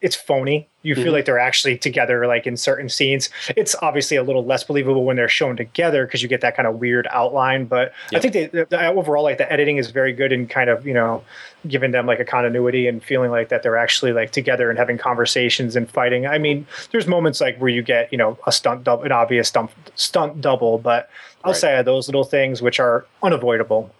it's 0.02 0.16
phony. 0.16 0.68
You 0.82 0.96
feel 0.96 1.04
mm-hmm. 1.04 1.12
like 1.12 1.24
they're 1.26 1.38
actually 1.38 1.78
together, 1.78 2.26
like 2.26 2.44
in 2.44 2.56
certain 2.56 2.88
scenes. 2.88 3.30
It's 3.56 3.76
obviously 3.82 4.16
a 4.16 4.24
little 4.24 4.44
less 4.44 4.64
believable 4.64 5.04
when 5.04 5.14
they're 5.14 5.28
shown 5.28 5.56
together 5.56 6.04
because 6.04 6.22
you 6.24 6.28
get 6.28 6.40
that 6.40 6.56
kind 6.56 6.66
of 6.66 6.80
weird 6.80 7.06
outline. 7.10 7.66
But 7.66 7.92
yep. 8.10 8.18
I 8.18 8.20
think 8.20 8.34
they, 8.34 8.46
the, 8.46 8.66
the, 8.68 8.88
overall, 8.88 9.22
like 9.22 9.38
the 9.38 9.50
editing 9.50 9.76
is 9.76 9.92
very 9.92 10.12
good 10.12 10.32
and 10.32 10.50
kind 10.50 10.68
of 10.68 10.84
you 10.84 10.92
know 10.92 11.22
giving 11.68 11.92
them 11.92 12.04
like 12.04 12.18
a 12.18 12.24
continuity 12.24 12.88
and 12.88 13.02
feeling 13.02 13.30
like 13.30 13.48
that 13.50 13.62
they're 13.62 13.76
actually 13.76 14.12
like 14.12 14.32
together 14.32 14.70
and 14.70 14.78
having 14.78 14.98
conversations 14.98 15.76
and 15.76 15.88
fighting. 15.88 16.26
I 16.26 16.38
mean, 16.38 16.66
there's 16.90 17.06
moments 17.06 17.40
like 17.40 17.56
where 17.58 17.70
you 17.70 17.82
get 17.82 18.10
you 18.10 18.18
know 18.18 18.36
a 18.44 18.50
stunt 18.50 18.82
double, 18.82 19.04
an 19.04 19.12
obvious 19.12 19.48
stunt 19.48 19.70
stunt 19.94 20.40
double, 20.40 20.78
but 20.78 21.08
I'll 21.44 21.52
right. 21.52 21.60
say 21.60 21.82
those 21.82 22.08
little 22.08 22.24
things 22.24 22.60
which 22.60 22.80
are 22.80 23.06
unavoidable. 23.22 23.94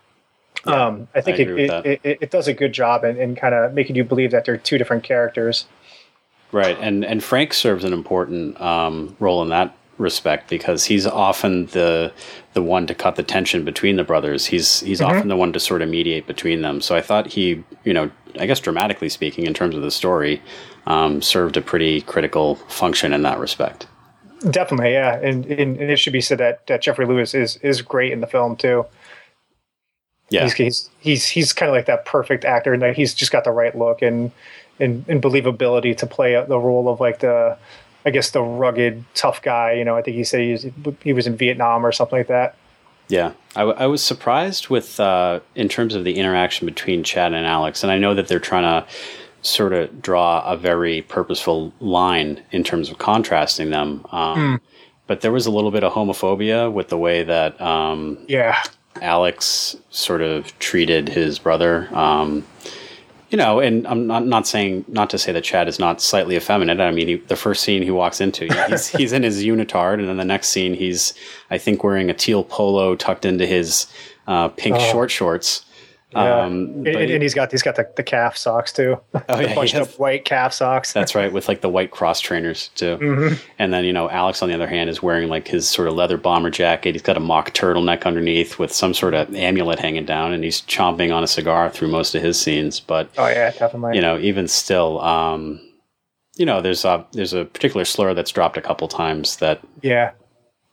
Yeah, 0.66 0.86
um, 0.86 1.08
I 1.14 1.20
think 1.20 1.38
I 1.38 1.42
it, 1.42 1.86
it, 1.86 2.00
it, 2.04 2.18
it, 2.22 2.30
does 2.30 2.46
a 2.46 2.54
good 2.54 2.72
job 2.72 3.02
in, 3.04 3.16
in 3.16 3.34
kind 3.34 3.54
of 3.54 3.72
making 3.72 3.96
you 3.96 4.04
believe 4.04 4.30
that 4.30 4.44
they're 4.44 4.56
two 4.56 4.78
different 4.78 5.02
characters. 5.02 5.66
Right, 6.52 6.78
and 6.78 7.04
and 7.04 7.24
Frank 7.24 7.54
serves 7.54 7.82
an 7.82 7.94
important 7.94 8.60
um, 8.60 9.16
role 9.18 9.42
in 9.42 9.48
that 9.48 9.74
respect 9.98 10.50
because 10.50 10.84
he's 10.84 11.06
often 11.06 11.66
the 11.66 12.12
the 12.52 12.62
one 12.62 12.86
to 12.86 12.94
cut 12.94 13.16
the 13.16 13.22
tension 13.22 13.64
between 13.64 13.96
the 13.96 14.04
brothers. 14.04 14.44
He's 14.46 14.80
he's 14.80 15.00
mm-hmm. 15.00 15.16
often 15.16 15.28
the 15.28 15.36
one 15.36 15.52
to 15.54 15.60
sort 15.60 15.80
of 15.80 15.88
mediate 15.88 16.26
between 16.26 16.60
them. 16.60 16.82
So 16.82 16.94
I 16.94 17.00
thought 17.00 17.26
he, 17.26 17.64
you 17.84 17.94
know, 17.94 18.10
I 18.38 18.46
guess 18.46 18.60
dramatically 18.60 19.08
speaking, 19.08 19.46
in 19.46 19.54
terms 19.54 19.74
of 19.74 19.82
the 19.82 19.90
story, 19.90 20.42
um, 20.86 21.22
served 21.22 21.56
a 21.56 21.62
pretty 21.62 22.02
critical 22.02 22.56
function 22.68 23.14
in 23.14 23.22
that 23.22 23.38
respect. 23.38 23.86
Definitely, 24.50 24.92
yeah, 24.92 25.20
and, 25.22 25.46
and, 25.46 25.78
and 25.78 25.90
it 25.90 25.98
should 25.98 26.12
be 26.12 26.20
said 26.20 26.38
that, 26.38 26.66
that 26.66 26.82
Geoffrey 26.82 27.06
Lewis 27.06 27.32
is 27.32 27.56
is 27.58 27.80
great 27.80 28.12
in 28.12 28.20
the 28.20 28.26
film 28.26 28.56
too. 28.56 28.84
Yeah, 30.30 30.42
he's 30.42 30.52
he's 30.54 30.90
he's, 30.98 31.26
he's 31.28 31.52
kind 31.52 31.70
of 31.70 31.76
like 31.76 31.86
that 31.86 32.04
perfect 32.04 32.44
actor, 32.44 32.72
and 32.72 32.82
that 32.82 32.96
he's 32.96 33.14
just 33.14 33.30
got 33.30 33.44
the 33.44 33.52
right 33.52 33.76
look 33.76 34.02
and 34.02 34.32
and, 34.78 35.04
and 35.08 35.22
believability 35.22 35.96
to 35.98 36.06
play 36.06 36.32
the 36.32 36.58
role 36.58 36.88
of 36.88 37.00
like 37.00 37.20
the 37.20 37.56
I 38.04 38.10
guess 38.10 38.30
the 38.30 38.42
rugged 38.42 39.04
tough 39.14 39.42
guy. 39.42 39.72
You 39.72 39.84
know, 39.84 39.96
I 39.96 40.02
think 40.02 40.16
he 40.16 40.24
said 40.24 40.40
he 40.40 40.52
was, 40.52 40.66
he 41.02 41.12
was 41.12 41.26
in 41.26 41.36
Vietnam 41.36 41.86
or 41.86 41.92
something 41.92 42.18
like 42.18 42.28
that. 42.28 42.56
Yeah, 43.08 43.32
I, 43.54 43.60
w- 43.60 43.78
I 43.78 43.86
was 43.86 44.02
surprised 44.02 44.68
with 44.68 44.98
uh, 44.98 45.40
in 45.54 45.68
terms 45.68 45.94
of 45.94 46.04
the 46.04 46.18
interaction 46.18 46.66
between 46.66 47.04
Chad 47.04 47.32
and 47.32 47.46
Alex, 47.46 47.82
and 47.82 47.92
I 47.92 47.98
know 47.98 48.14
that 48.14 48.28
they're 48.28 48.40
trying 48.40 48.62
to 48.62 48.88
sort 49.42 49.72
of 49.72 50.00
draw 50.00 50.42
a 50.44 50.56
very 50.56 51.02
purposeful 51.02 51.72
line 51.80 52.42
in 52.52 52.64
terms 52.64 52.88
of 52.88 52.98
contrasting 52.98 53.70
them. 53.70 54.06
Um, 54.12 54.38
mm. 54.38 54.60
But 55.08 55.20
there 55.20 55.32
was 55.32 55.46
a 55.46 55.50
little 55.50 55.72
bit 55.72 55.84
of 55.84 55.92
homophobia 55.92 56.72
with 56.72 56.88
the 56.88 56.96
way 56.96 57.22
that 57.22 57.60
um, 57.60 58.18
yeah 58.28 58.62
Alex 59.00 59.76
sort 59.90 60.22
of 60.22 60.58
treated 60.58 61.08
his 61.08 61.38
brother. 61.38 61.88
Um, 61.94 62.44
you 63.32 63.38
know, 63.38 63.60
and 63.60 63.86
I'm 63.86 64.06
not 64.06 64.26
not 64.26 64.46
saying 64.46 64.84
not 64.88 65.08
to 65.10 65.18
say 65.18 65.32
that 65.32 65.42
Chad 65.42 65.66
is 65.66 65.78
not 65.78 66.02
slightly 66.02 66.36
effeminate. 66.36 66.80
I 66.80 66.90
mean, 66.90 67.08
he, 67.08 67.14
the 67.16 67.34
first 67.34 67.64
scene 67.64 67.82
he 67.82 67.90
walks 67.90 68.20
into, 68.20 68.46
he's 68.68 68.88
he's 68.98 69.12
in 69.12 69.22
his 69.22 69.42
unitard, 69.42 69.94
and 69.94 70.06
then 70.06 70.18
the 70.18 70.24
next 70.24 70.48
scene 70.48 70.74
he's 70.74 71.14
I 71.50 71.56
think 71.56 71.82
wearing 71.82 72.10
a 72.10 72.14
teal 72.14 72.44
polo 72.44 72.94
tucked 72.94 73.24
into 73.24 73.46
his 73.46 73.86
uh, 74.26 74.48
pink 74.48 74.76
oh. 74.76 74.92
short 74.92 75.10
shorts. 75.10 75.64
Yeah. 76.14 76.42
Um, 76.42 76.84
and, 76.86 76.88
and, 76.88 77.22
he's 77.22 77.34
got 77.34 77.50
he's 77.50 77.62
got 77.62 77.76
the, 77.76 77.90
the 77.96 78.02
calf 78.02 78.36
socks 78.36 78.72
too. 78.72 79.00
Oh 79.14 79.22
yeah, 79.40 79.54
bunched 79.54 79.74
up 79.74 79.88
white 79.98 80.24
calf 80.24 80.52
socks. 80.52 80.92
That's 80.92 81.14
right, 81.14 81.32
with 81.32 81.48
like 81.48 81.60
the 81.60 81.68
white 81.68 81.90
cross 81.90 82.20
trainers 82.20 82.68
too. 82.74 82.98
Mm-hmm. 82.98 83.34
And 83.58 83.72
then 83.72 83.84
you 83.84 83.92
know 83.92 84.10
Alex 84.10 84.42
on 84.42 84.48
the 84.48 84.54
other 84.54 84.66
hand 84.66 84.90
is 84.90 85.02
wearing 85.02 85.28
like 85.28 85.48
his 85.48 85.68
sort 85.68 85.88
of 85.88 85.94
leather 85.94 86.18
bomber 86.18 86.50
jacket. 86.50 86.94
He's 86.94 87.02
got 87.02 87.16
a 87.16 87.20
mock 87.20 87.52
turtleneck 87.52 88.04
underneath 88.04 88.58
with 88.58 88.72
some 88.72 88.94
sort 88.94 89.14
of 89.14 89.34
amulet 89.34 89.78
hanging 89.78 90.04
down, 90.04 90.32
and 90.32 90.44
he's 90.44 90.60
chomping 90.62 91.14
on 91.14 91.24
a 91.24 91.28
cigar 91.28 91.70
through 91.70 91.88
most 91.88 92.14
of 92.14 92.22
his 92.22 92.38
scenes. 92.38 92.80
But 92.80 93.10
oh 93.16 93.28
yeah, 93.28 93.50
definitely. 93.50 93.96
You 93.96 94.02
know, 94.02 94.18
even 94.18 94.48
still, 94.48 95.00
um, 95.00 95.60
you 96.36 96.44
know, 96.44 96.60
there's 96.60 96.84
a 96.84 97.06
there's 97.12 97.32
a 97.32 97.44
particular 97.46 97.84
slur 97.84 98.14
that's 98.14 98.30
dropped 98.32 98.56
a 98.56 98.62
couple 98.62 98.88
times 98.88 99.36
that 99.36 99.60
yeah 99.82 100.12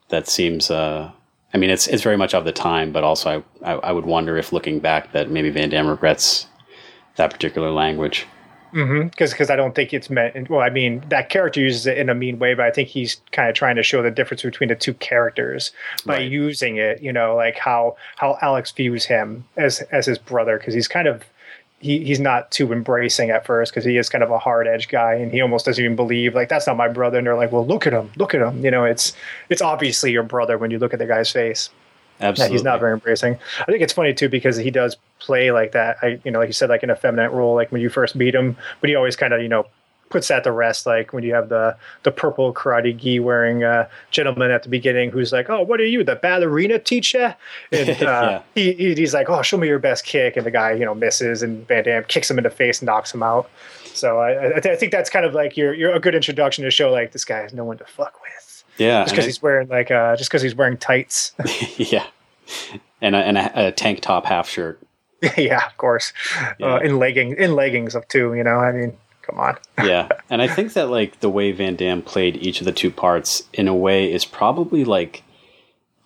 that 0.10 0.28
seems 0.28 0.70
uh 0.70 1.12
I 1.54 1.58
mean, 1.58 1.70
it's 1.70 1.88
it's 1.88 2.04
very 2.04 2.18
much 2.18 2.34
of 2.34 2.46
the 2.46 2.52
time, 2.52 2.92
but 2.92 3.04
also 3.04 3.44
I, 3.64 3.72
I, 3.72 3.78
I 3.78 3.92
would 3.92 4.06
wonder 4.06 4.38
if 4.38 4.54
looking 4.54 4.80
back 4.80 5.12
that 5.14 5.30
maybe 5.30 5.50
Van 5.50 5.70
Damme 5.70 5.88
regrets 5.88 6.48
that 7.16 7.32
particular 7.32 7.72
language. 7.72 8.28
Because 8.72 8.88
mm-hmm. 8.88 9.08
because 9.18 9.50
I 9.50 9.56
don't 9.56 9.74
think 9.74 9.94
it's 9.94 10.12
meant. 10.12 10.48
Well, 10.48 10.62
I 10.62 10.70
mean 10.70 11.04
that 11.10 11.30
character 11.30 11.60
uses 11.60 11.88
it 11.88 11.98
in 11.98 12.08
a 12.08 12.14
mean 12.14 12.38
way, 12.38 12.54
but 12.54 12.66
I 12.66 12.72
think 12.72 12.90
he's 12.90 13.20
kind 13.32 13.50
of 13.50 13.56
trying 13.56 13.78
to 13.78 13.84
show 13.84 14.04
the 14.04 14.12
difference 14.12 14.44
between 14.44 14.70
the 14.70 14.76
two 14.76 14.94
characters 14.94 15.72
by 16.06 16.18
right. 16.18 16.32
using 16.32 16.78
it. 16.78 17.02
You 17.02 17.12
know, 17.12 17.36
like 17.36 17.58
how 17.58 17.98
how 18.18 18.38
Alex 18.44 18.72
views 18.72 19.06
him 19.06 19.46
as 19.58 19.82
as 19.92 20.06
his 20.06 20.20
brother, 20.20 20.60
because 20.60 20.76
he's 20.76 20.88
kind 20.88 21.08
of 21.08 21.24
he 21.80 22.04
he's 22.04 22.20
not 22.20 22.52
too 22.52 22.72
embracing 22.74 23.30
at 23.30 23.46
first 23.46 23.72
because 23.72 23.86
he 23.86 23.98
is 23.98 24.10
kind 24.10 24.24
of 24.24 24.32
a 24.32 24.40
hard 24.40 24.68
edge 24.68 24.90
guy 24.90 25.14
and 25.14 25.32
he 25.32 25.42
almost 25.42 25.66
doesn't 25.66 25.84
even 25.84 25.96
believe 25.96 26.36
like 26.36 26.50
that's 26.50 26.68
not 26.68 26.78
my 26.78 26.88
brother. 26.88 27.18
And 27.18 27.28
they're 27.28 27.36
like 27.36 27.52
well 27.52 27.66
look 27.66 27.88
at 27.88 27.94
him 27.94 28.12
look 28.18 28.34
at 28.34 28.42
him. 28.42 28.64
You 28.64 28.72
know 28.72 28.84
it's 28.84 29.14
it's 29.50 29.62
obviously 29.62 30.12
your 30.12 30.24
brother 30.24 30.58
when 30.58 30.72
you 30.72 30.80
look 30.80 30.94
at 30.94 31.00
the 31.00 31.06
guy's 31.06 31.32
face. 31.32 31.70
Absolutely 32.22 32.52
yeah, 32.52 32.58
he's 32.58 32.64
not 32.64 32.80
very 32.82 32.94
embracing. 32.94 33.40
I 33.62 33.66
think 33.66 33.82
it's 33.82 33.94
funny 33.94 34.14
too 34.14 34.28
because 34.28 34.58
he 34.58 34.72
does 34.72 34.98
play 35.20 35.52
like 35.52 35.72
that. 35.72 35.98
I 36.02 36.20
you 36.24 36.32
know 36.32 36.40
like 36.40 36.48
you 36.48 36.54
said 36.54 36.70
like 36.70 36.84
an 36.84 36.92
effeminate 36.92 37.32
role 37.32 37.56
like 37.56 37.72
when 37.72 37.82
you 37.82 37.90
first 37.90 38.16
meet 38.16 38.36
him 38.36 38.58
but 38.82 38.90
he 38.90 38.96
always 38.96 39.16
kind 39.16 39.34
of 39.34 39.42
you 39.42 39.50
know 39.50 39.66
puts 40.10 40.28
that 40.28 40.44
to 40.44 40.52
rest. 40.52 40.86
Like 40.86 41.14
when 41.14 41.24
you 41.24 41.34
have 41.34 41.50
the 41.50 41.78
the 42.04 42.12
purple 42.12 42.54
karate 42.54 42.96
gi 42.96 43.20
wearing 43.20 43.64
uh, 43.64 43.88
gentleman 44.12 44.52
at 44.52 44.64
the 44.64 44.70
beginning 44.70 45.12
who's 45.12 45.32
like, 45.32 45.50
"Oh, 45.50 45.62
what 45.62 45.80
are 45.80 45.86
you, 45.86 46.04
the 46.04 46.16
ballerina 46.16 46.80
teacher?" 46.80 47.36
And 47.72 47.90
uh, 48.04 48.42
yeah. 48.56 48.74
he, 48.74 48.96
he's 48.96 49.14
like, 49.14 49.30
"Oh, 49.30 49.42
show 49.42 49.58
me 49.58 49.68
your 49.68 49.80
best 49.80 50.06
kick," 50.06 50.36
and 50.38 50.46
the 50.46 50.52
guy 50.52 50.74
you 50.74 50.86
know 50.86 50.96
misses, 50.96 51.42
and 51.44 51.68
Van 51.68 51.84
Damme 51.84 52.04
kicks 52.06 52.30
him 52.30 52.38
in 52.38 52.44
the 52.44 52.50
face 52.50 52.80
and 52.80 52.88
knocks 52.88 53.14
him 53.14 53.24
out. 53.24 53.50
So 53.94 54.20
I, 54.20 54.58
I, 54.58 54.60
th- 54.60 54.66
I 54.74 54.76
think 54.76 54.92
that's 54.92 55.10
kind 55.10 55.26
of 55.26 55.34
like 55.34 55.58
your 55.58 55.74
you're 55.74 55.94
a 55.94 56.00
good 56.00 56.16
introduction 56.16 56.64
to 56.64 56.72
show 56.72 56.92
like 56.92 57.12
this 57.12 57.26
guy 57.26 57.40
has 57.40 57.54
no 57.54 57.66
one 57.66 57.78
to 57.78 57.86
fuck 57.86 58.22
with. 58.22 58.64
Yeah, 58.78 59.04
just 59.04 59.14
because 59.14 59.26
he's 59.26 59.42
wearing 59.42 59.68
like 59.68 59.92
uh, 59.92 60.16
just 60.16 60.30
because 60.30 60.42
he's 60.42 60.56
wearing 60.56 60.78
tights. 60.78 61.34
yeah, 61.78 62.08
and 63.02 63.16
a, 63.16 63.20
and 63.20 63.38
a, 63.38 63.68
a 63.68 63.72
tank 63.72 64.02
top 64.02 64.26
half 64.26 64.50
shirt. 64.50 64.80
yeah, 65.38 65.66
of 65.66 65.76
course. 65.78 66.14
Yeah. 66.60 66.76
Uh, 66.76 66.80
in 66.80 66.98
leggings 66.98 67.38
in 67.38 67.56
leggings 67.56 67.94
of 67.94 68.08
too. 68.08 68.34
You 68.36 68.44
know, 68.44 68.60
I 68.60 68.72
mean, 68.72 68.98
come 69.30 69.40
on. 69.40 69.58
yeah, 69.86 70.10
and 70.30 70.42
I 70.42 70.48
think 70.48 70.74
that 70.74 70.90
like 70.90 71.20
the 71.20 71.30
way 71.30 71.52
Van 71.52 71.76
Damme 71.76 72.02
played 72.02 72.38
each 72.38 72.62
of 72.62 72.66
the 72.66 72.72
two 72.72 72.92
parts 72.92 73.44
in 73.54 73.68
a 73.68 73.76
way 73.76 74.12
is 74.12 74.26
probably 74.26 74.84
like 74.84 75.24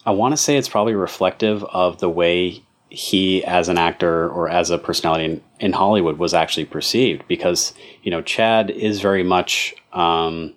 I 0.05 0.11
want 0.11 0.33
to 0.33 0.37
say 0.37 0.57
it's 0.57 0.69
probably 0.69 0.93
reflective 0.93 1.63
of 1.65 1.99
the 1.99 2.09
way 2.09 2.63
he 2.89 3.43
as 3.45 3.69
an 3.69 3.77
actor 3.77 4.29
or 4.29 4.49
as 4.49 4.69
a 4.69 4.77
personality 4.77 5.25
in, 5.25 5.41
in 5.59 5.73
Hollywood 5.73 6.19
was 6.19 6.33
actually 6.33 6.65
perceived 6.65 7.27
because 7.27 7.73
you 8.03 8.11
know 8.11 8.21
Chad 8.21 8.69
is 8.69 9.01
very 9.01 9.23
much 9.23 9.73
um, 9.93 10.53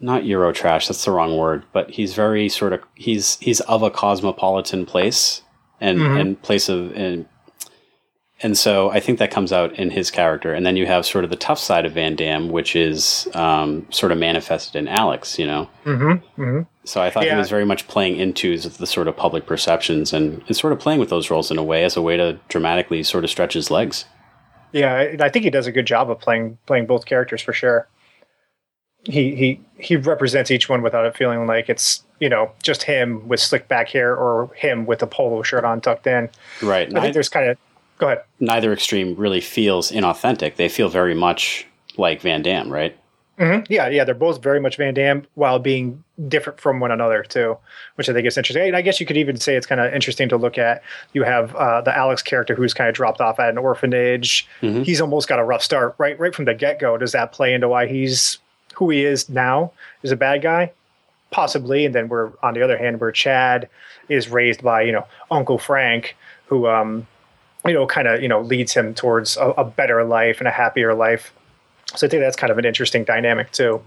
not 0.00 0.22
Eurotrash 0.22 0.88
that's 0.88 1.04
the 1.04 1.10
wrong 1.10 1.36
word 1.36 1.64
but 1.74 1.90
he's 1.90 2.14
very 2.14 2.48
sort 2.48 2.72
of 2.72 2.80
he's 2.94 3.36
he's 3.36 3.60
of 3.60 3.82
a 3.82 3.90
cosmopolitan 3.90 4.86
place 4.86 5.42
and 5.78 5.98
mm-hmm. 5.98 6.16
and 6.16 6.42
place 6.42 6.70
of 6.70 6.92
and 6.92 7.26
and 8.42 8.56
so 8.56 8.90
I 8.90 9.00
think 9.00 9.18
that 9.18 9.30
comes 9.30 9.52
out 9.52 9.78
in 9.78 9.90
his 9.90 10.10
character. 10.10 10.54
And 10.54 10.64
then 10.64 10.76
you 10.76 10.86
have 10.86 11.04
sort 11.04 11.24
of 11.24 11.30
the 11.30 11.36
tough 11.36 11.58
side 11.58 11.84
of 11.84 11.92
Van 11.92 12.16
Damme, 12.16 12.48
which 12.48 12.74
is 12.74 13.28
um, 13.34 13.86
sort 13.90 14.12
of 14.12 14.18
manifested 14.18 14.76
in 14.76 14.88
Alex, 14.88 15.38
you 15.38 15.46
know? 15.46 15.68
Mm-hmm, 15.84 16.42
mm-hmm. 16.42 16.60
So 16.84 17.02
I 17.02 17.10
thought 17.10 17.26
yeah. 17.26 17.32
he 17.32 17.38
was 17.38 17.50
very 17.50 17.66
much 17.66 17.86
playing 17.86 18.16
into 18.16 18.56
the 18.56 18.86
sort 18.86 19.08
of 19.08 19.16
public 19.16 19.44
perceptions 19.44 20.14
and, 20.14 20.42
and 20.46 20.56
sort 20.56 20.72
of 20.72 20.78
playing 20.78 21.00
with 21.00 21.10
those 21.10 21.30
roles 21.30 21.50
in 21.50 21.58
a 21.58 21.62
way 21.62 21.84
as 21.84 21.96
a 21.96 22.02
way 22.02 22.16
to 22.16 22.40
dramatically 22.48 23.02
sort 23.02 23.24
of 23.24 23.30
stretch 23.30 23.52
his 23.52 23.70
legs. 23.70 24.06
Yeah, 24.72 25.16
I 25.20 25.28
think 25.28 25.44
he 25.44 25.50
does 25.50 25.66
a 25.66 25.72
good 25.72 25.86
job 25.86 26.10
of 26.10 26.20
playing 26.20 26.56
playing 26.66 26.86
both 26.86 27.04
characters 27.04 27.42
for 27.42 27.52
sure. 27.52 27.88
He 29.04 29.34
he 29.34 29.60
he 29.78 29.96
represents 29.96 30.50
each 30.50 30.68
one 30.68 30.80
without 30.80 31.04
it 31.06 31.16
feeling 31.16 31.46
like 31.46 31.68
it's 31.68 32.04
you 32.20 32.28
know 32.28 32.52
just 32.62 32.84
him 32.84 33.26
with 33.26 33.40
slick 33.40 33.66
back 33.66 33.88
hair 33.88 34.14
or 34.14 34.50
him 34.54 34.86
with 34.86 35.02
a 35.02 35.08
polo 35.08 35.42
shirt 35.42 35.64
on 35.64 35.80
tucked 35.80 36.06
in. 36.06 36.30
Right. 36.62 36.86
I 36.88 37.00
think 37.00 37.06
I, 37.06 37.10
there's 37.10 37.28
kind 37.28 37.50
of 37.50 37.58
Go 38.00 38.06
ahead. 38.06 38.22
Neither 38.40 38.72
extreme 38.72 39.14
really 39.14 39.42
feels 39.42 39.92
inauthentic. 39.92 40.56
They 40.56 40.70
feel 40.70 40.88
very 40.88 41.14
much 41.14 41.66
like 41.98 42.22
Van 42.22 42.40
Damme, 42.40 42.72
right? 42.72 42.96
Mm-hmm. 43.38 43.70
Yeah, 43.70 43.88
yeah, 43.88 44.04
they're 44.04 44.14
both 44.14 44.42
very 44.42 44.58
much 44.58 44.78
Van 44.78 44.94
Damme 44.94 45.26
while 45.34 45.58
being 45.58 46.02
different 46.26 46.58
from 46.60 46.80
one 46.80 46.90
another 46.90 47.22
too, 47.22 47.58
which 47.96 48.08
I 48.08 48.14
think 48.14 48.26
is 48.26 48.38
interesting. 48.38 48.68
And 48.68 48.76
I 48.76 48.80
guess 48.80 49.00
you 49.00 49.06
could 49.06 49.18
even 49.18 49.36
say 49.36 49.54
it's 49.54 49.66
kind 49.66 49.82
of 49.82 49.92
interesting 49.92 50.30
to 50.30 50.38
look 50.38 50.56
at. 50.56 50.82
You 51.12 51.24
have 51.24 51.54
uh, 51.54 51.82
the 51.82 51.94
Alex 51.94 52.22
character 52.22 52.54
who's 52.54 52.72
kind 52.72 52.88
of 52.88 52.94
dropped 52.94 53.20
off 53.20 53.38
at 53.38 53.50
an 53.50 53.58
orphanage. 53.58 54.48
Mm-hmm. 54.62 54.82
He's 54.82 55.02
almost 55.02 55.28
got 55.28 55.38
a 55.38 55.44
rough 55.44 55.62
start 55.62 55.94
right 55.98 56.18
right 56.18 56.34
from 56.34 56.46
the 56.46 56.54
get 56.54 56.78
go. 56.78 56.96
Does 56.96 57.12
that 57.12 57.32
play 57.32 57.52
into 57.52 57.68
why 57.68 57.86
he's 57.86 58.38
who 58.74 58.88
he 58.88 59.04
is 59.04 59.28
now? 59.28 59.72
Is 60.02 60.10
a 60.10 60.16
bad 60.16 60.40
guy, 60.40 60.72
possibly. 61.30 61.84
And 61.84 61.94
then 61.94 62.08
we're 62.08 62.32
on 62.42 62.54
the 62.54 62.62
other 62.62 62.78
hand, 62.78 62.98
where 63.00 63.12
Chad 63.12 63.68
is 64.08 64.30
raised 64.30 64.62
by 64.62 64.82
you 64.82 64.92
know 64.92 65.06
Uncle 65.30 65.58
Frank, 65.58 66.16
who 66.46 66.66
um, 66.66 67.06
you 67.64 67.72
know, 67.72 67.86
kind 67.86 68.08
of, 68.08 68.22
you 68.22 68.28
know, 68.28 68.40
leads 68.40 68.74
him 68.74 68.94
towards 68.94 69.36
a, 69.36 69.50
a, 69.50 69.64
better 69.64 70.02
life 70.04 70.38
and 70.38 70.48
a 70.48 70.50
happier 70.50 70.94
life. 70.94 71.32
So 71.94 72.06
I 72.06 72.10
think 72.10 72.22
that's 72.22 72.36
kind 72.36 72.50
of 72.50 72.58
an 72.58 72.64
interesting 72.64 73.04
dynamic 73.04 73.52
too. 73.52 73.82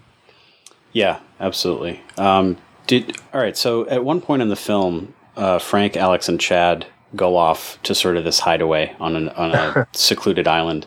Yeah, 0.91 1.19
absolutely. 1.39 2.01
Um, 2.17 2.57
did 2.85 3.17
all 3.33 3.41
right. 3.41 3.57
So 3.57 3.87
at 3.87 4.03
one 4.03 4.21
point 4.21 4.41
in 4.41 4.49
the 4.49 4.55
film, 4.55 5.13
uh, 5.35 5.59
Frank, 5.59 5.97
Alex, 5.97 6.29
and 6.29 6.39
Chad 6.39 6.85
go 7.15 7.35
off 7.35 7.81
to 7.83 7.95
sort 7.95 8.17
of 8.17 8.23
this 8.23 8.39
hideaway 8.39 8.95
on 8.99 9.15
an 9.15 9.29
on 9.29 9.55
a 9.55 9.87
secluded 9.93 10.47
island, 10.47 10.85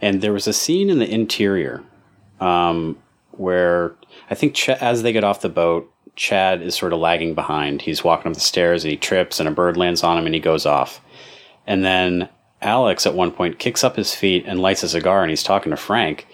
and 0.00 0.20
there 0.20 0.32
was 0.32 0.46
a 0.46 0.52
scene 0.52 0.90
in 0.90 0.98
the 0.98 1.08
interior 1.08 1.84
um, 2.40 2.98
where 3.32 3.94
I 4.30 4.34
think 4.34 4.54
Ch- 4.54 4.70
as 4.70 5.02
they 5.02 5.12
get 5.12 5.24
off 5.24 5.42
the 5.42 5.48
boat, 5.48 5.92
Chad 6.16 6.62
is 6.62 6.74
sort 6.74 6.92
of 6.92 6.98
lagging 6.98 7.34
behind. 7.34 7.82
He's 7.82 8.02
walking 8.02 8.30
up 8.30 8.34
the 8.34 8.40
stairs 8.40 8.84
and 8.84 8.90
he 8.90 8.96
trips 8.96 9.38
and 9.38 9.48
a 9.48 9.52
bird 9.52 9.76
lands 9.76 10.02
on 10.02 10.18
him 10.18 10.26
and 10.26 10.34
he 10.34 10.40
goes 10.40 10.66
off. 10.66 11.00
And 11.66 11.84
then 11.84 12.28
Alex 12.62 13.06
at 13.06 13.14
one 13.14 13.30
point 13.30 13.58
kicks 13.58 13.84
up 13.84 13.96
his 13.96 14.14
feet 14.14 14.44
and 14.46 14.60
lights 14.60 14.82
a 14.82 14.88
cigar 14.88 15.22
and 15.22 15.30
he's 15.30 15.42
talking 15.42 15.70
to 15.70 15.76
Frank. 15.76 16.26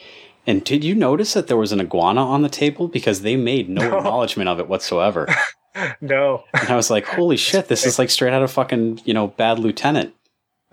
And 0.47 0.65
did 0.65 0.83
you 0.83 0.95
notice 0.95 1.35
that 1.35 1.47
there 1.47 1.57
was 1.57 1.73
an 1.73 1.81
iguana 1.81 2.25
on 2.25 2.43
the 2.43 2.49
table? 2.49 2.89
Because 2.89 3.23
they 3.23 3.37
made 3.37 3.69
no, 3.69 3.83
no. 3.91 3.99
acknowledgement 3.99 4.49
of 4.49 4.59
it 4.61 4.69
whatsoever. 4.69 5.29
no. 6.01 6.45
And 6.55 6.69
I 6.69 6.77
was 6.77 6.91
like, 6.91 7.07
holy 7.07 7.37
shit, 7.37 7.69
this 7.69 7.87
is 7.87 7.99
like 7.99 8.11
straight 8.11 8.33
out 8.33 8.43
of 8.43 8.51
fucking, 8.51 9.01
you 9.05 9.15
know, 9.15 9.29
bad 9.29 9.59
lieutenant. 9.59 10.15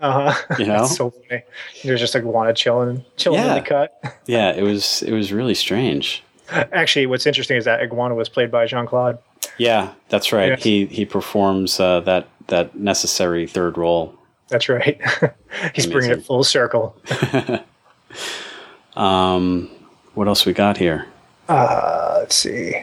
Uh 0.00 0.32
huh. 0.32 0.56
You 0.58 0.66
know, 0.66 0.86
so 0.86 1.10
funny. 1.10 1.42
There's 1.84 2.00
just 2.00 2.16
iguana 2.16 2.54
chilling, 2.54 3.04
chilling 3.16 3.40
yeah. 3.40 3.54
in 3.54 3.62
the 3.62 3.68
cut. 3.68 4.22
yeah, 4.26 4.50
it 4.52 4.62
was 4.62 5.02
it 5.02 5.12
was 5.12 5.30
really 5.32 5.54
strange. 5.54 6.24
Actually, 6.50 7.06
what's 7.06 7.26
interesting 7.26 7.56
is 7.56 7.64
that 7.66 7.80
iguana 7.80 8.14
was 8.14 8.28
played 8.28 8.50
by 8.50 8.66
Jean 8.66 8.86
Claude. 8.86 9.18
Yeah, 9.58 9.92
that's 10.08 10.32
right. 10.32 10.58
He 10.58 10.86
he 10.86 11.04
performs 11.04 11.78
uh, 11.78 12.00
that 12.00 12.28
that 12.46 12.74
necessary 12.74 13.46
third 13.46 13.76
role. 13.76 14.18
That's 14.50 14.68
right. 14.68 15.00
He's 15.74 15.86
Amazing. 15.86 15.92
bringing 15.92 16.10
it 16.10 16.24
full 16.24 16.44
circle. 16.44 16.96
um, 18.96 19.70
what 20.14 20.28
else 20.28 20.44
we 20.44 20.52
got 20.52 20.76
here? 20.76 21.06
Uh, 21.48 22.16
let's 22.18 22.36
see. 22.36 22.82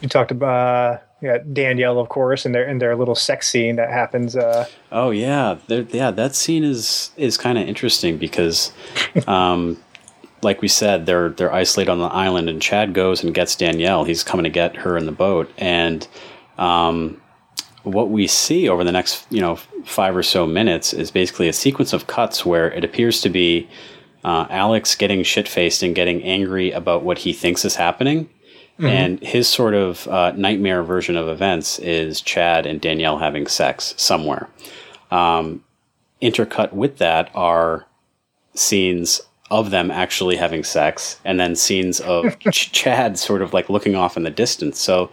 You 0.00 0.08
talked 0.08 0.30
about 0.30 1.02
yeah, 1.24 1.38
Danielle, 1.38 1.98
of 1.98 2.10
course, 2.10 2.44
and 2.44 2.54
their 2.54 2.68
in 2.68 2.78
their 2.78 2.94
little 2.96 3.14
sex 3.14 3.48
scene 3.48 3.76
that 3.76 3.88
happens. 3.90 4.36
Uh, 4.36 4.66
oh 4.92 5.10
yeah, 5.10 5.56
They're, 5.68 5.82
yeah, 5.82 6.10
that 6.10 6.34
scene 6.34 6.64
is 6.64 7.12
is 7.16 7.38
kind 7.38 7.56
of 7.56 7.66
interesting 7.66 8.18
because, 8.18 8.72
um, 9.26 9.82
like 10.42 10.60
we 10.60 10.68
said, 10.68 11.06
they're 11.06 11.30
they're 11.30 11.52
isolated 11.52 11.90
on 11.90 11.98
the 11.98 12.06
island, 12.06 12.50
and 12.50 12.60
Chad 12.60 12.92
goes 12.92 13.24
and 13.24 13.34
gets 13.34 13.56
Danielle. 13.56 14.04
He's 14.04 14.22
coming 14.22 14.44
to 14.44 14.50
get 14.50 14.76
her 14.76 14.98
in 14.98 15.06
the 15.06 15.12
boat, 15.12 15.50
and 15.56 16.06
um, 16.58 17.22
what 17.84 18.10
we 18.10 18.26
see 18.26 18.68
over 18.68 18.82
the 18.84 18.92
next 18.92 19.26
you 19.30 19.40
know 19.40 19.56
five 19.84 20.16
or 20.16 20.22
so 20.22 20.46
minutes 20.46 20.92
is 20.92 21.10
basically 21.10 21.48
a 21.48 21.52
sequence 21.52 21.92
of 21.92 22.06
cuts 22.06 22.44
where 22.44 22.70
it 22.72 22.84
appears 22.84 23.20
to 23.20 23.28
be 23.28 23.68
uh, 24.24 24.46
Alex 24.50 24.94
getting 24.94 25.22
shit 25.22 25.46
faced 25.46 25.82
and 25.82 25.94
getting 25.94 26.22
angry 26.22 26.70
about 26.72 27.02
what 27.02 27.18
he 27.18 27.32
thinks 27.32 27.64
is 27.64 27.76
happening 27.76 28.28
Mm-hmm. 28.78 28.86
And 28.86 29.20
his 29.20 29.48
sort 29.48 29.74
of 29.74 30.08
uh, 30.08 30.32
nightmare 30.32 30.82
version 30.82 31.16
of 31.16 31.28
events 31.28 31.78
is 31.78 32.20
Chad 32.20 32.66
and 32.66 32.80
Danielle 32.80 33.18
having 33.18 33.46
sex 33.46 33.94
somewhere. 33.96 34.48
Um, 35.12 35.62
intercut 36.20 36.72
with 36.72 36.98
that 36.98 37.30
are 37.34 37.86
scenes 38.54 39.20
of 39.50 39.70
them 39.70 39.92
actually 39.92 40.36
having 40.36 40.64
sex, 40.64 41.20
and 41.24 41.38
then 41.38 41.54
scenes 41.54 42.00
of 42.00 42.36
Ch- 42.50 42.72
Chad 42.72 43.16
sort 43.16 43.42
of 43.42 43.52
like 43.52 43.70
looking 43.70 43.94
off 43.94 44.16
in 44.16 44.24
the 44.24 44.30
distance. 44.30 44.80
So, 44.80 45.08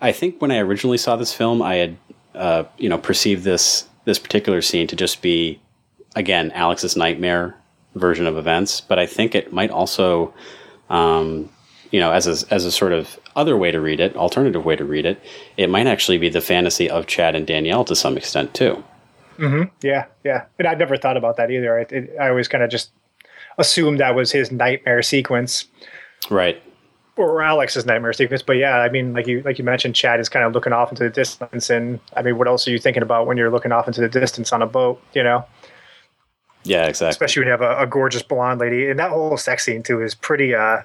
I 0.00 0.12
think 0.12 0.40
when 0.40 0.50
I 0.50 0.58
originally 0.58 0.98
saw 0.98 1.16
this 1.16 1.32
film, 1.32 1.62
I 1.62 1.76
had 1.76 1.96
uh, 2.34 2.64
you 2.76 2.88
know 2.88 2.98
perceived 2.98 3.44
this 3.44 3.88
this 4.04 4.18
particular 4.18 4.62
scene 4.62 4.86
to 4.88 4.96
just 4.96 5.22
be 5.22 5.60
again 6.16 6.50
Alex's 6.52 6.96
nightmare 6.96 7.56
version 7.94 8.26
of 8.26 8.36
events, 8.36 8.80
but 8.80 8.98
I 8.98 9.06
think 9.06 9.34
it 9.34 9.52
might 9.52 9.70
also 9.70 10.32
um, 10.90 11.50
you 11.90 12.00
know, 12.00 12.12
as 12.12 12.26
a, 12.26 12.52
as 12.52 12.64
a 12.64 12.72
sort 12.72 12.92
of 12.92 13.18
other 13.36 13.56
way 13.56 13.70
to 13.70 13.80
read 13.80 14.00
it, 14.00 14.16
alternative 14.16 14.64
way 14.64 14.76
to 14.76 14.84
read 14.84 15.06
it, 15.06 15.20
it 15.56 15.70
might 15.70 15.86
actually 15.86 16.18
be 16.18 16.28
the 16.28 16.40
fantasy 16.40 16.88
of 16.90 17.06
Chad 17.06 17.34
and 17.34 17.46
Danielle 17.46 17.84
to 17.84 17.96
some 17.96 18.16
extent 18.16 18.54
too. 18.54 18.82
Mm-hmm. 19.38 19.74
Yeah, 19.82 20.06
yeah. 20.24 20.46
And 20.58 20.66
I've 20.66 20.78
never 20.78 20.96
thought 20.96 21.16
about 21.16 21.36
that 21.36 21.50
either. 21.50 21.78
I, 21.78 21.82
it, 21.82 22.16
I 22.20 22.28
always 22.28 22.48
kind 22.48 22.64
of 22.64 22.70
just 22.70 22.90
assumed 23.56 24.00
that 24.00 24.14
was 24.14 24.32
his 24.32 24.50
nightmare 24.50 25.02
sequence, 25.02 25.66
right? 26.28 26.60
Or 27.18 27.42
Alex's 27.42 27.84
nightmare 27.84 28.12
sequence. 28.12 28.42
But 28.42 28.58
yeah, 28.58 28.78
I 28.78 28.88
mean, 28.88 29.12
like 29.12 29.26
you 29.26 29.42
like 29.42 29.58
you 29.58 29.64
mentioned, 29.64 29.94
Chad 29.96 30.20
is 30.20 30.28
kind 30.28 30.44
of 30.44 30.52
looking 30.52 30.72
off 30.72 30.90
into 30.90 31.02
the 31.02 31.10
distance, 31.10 31.68
and 31.68 31.98
I 32.16 32.22
mean, 32.22 32.38
what 32.38 32.46
else 32.46 32.66
are 32.68 32.70
you 32.70 32.78
thinking 32.78 33.02
about 33.02 33.26
when 33.26 33.36
you're 33.36 33.50
looking 33.50 33.72
off 33.72 33.88
into 33.88 34.00
the 34.00 34.08
distance 34.08 34.52
on 34.52 34.62
a 34.62 34.66
boat? 34.66 35.02
You 35.14 35.24
know? 35.24 35.44
Yeah, 36.62 36.86
exactly. 36.86 37.10
Especially 37.10 37.40
when 37.40 37.46
you 37.48 37.52
have 37.52 37.60
a, 37.60 37.82
a 37.82 37.86
gorgeous 37.86 38.22
blonde 38.22 38.60
lady, 38.60 38.88
and 38.88 38.98
that 39.00 39.10
whole 39.10 39.36
sex 39.36 39.64
scene 39.64 39.82
too 39.82 40.00
is 40.00 40.14
pretty. 40.14 40.54
uh 40.54 40.82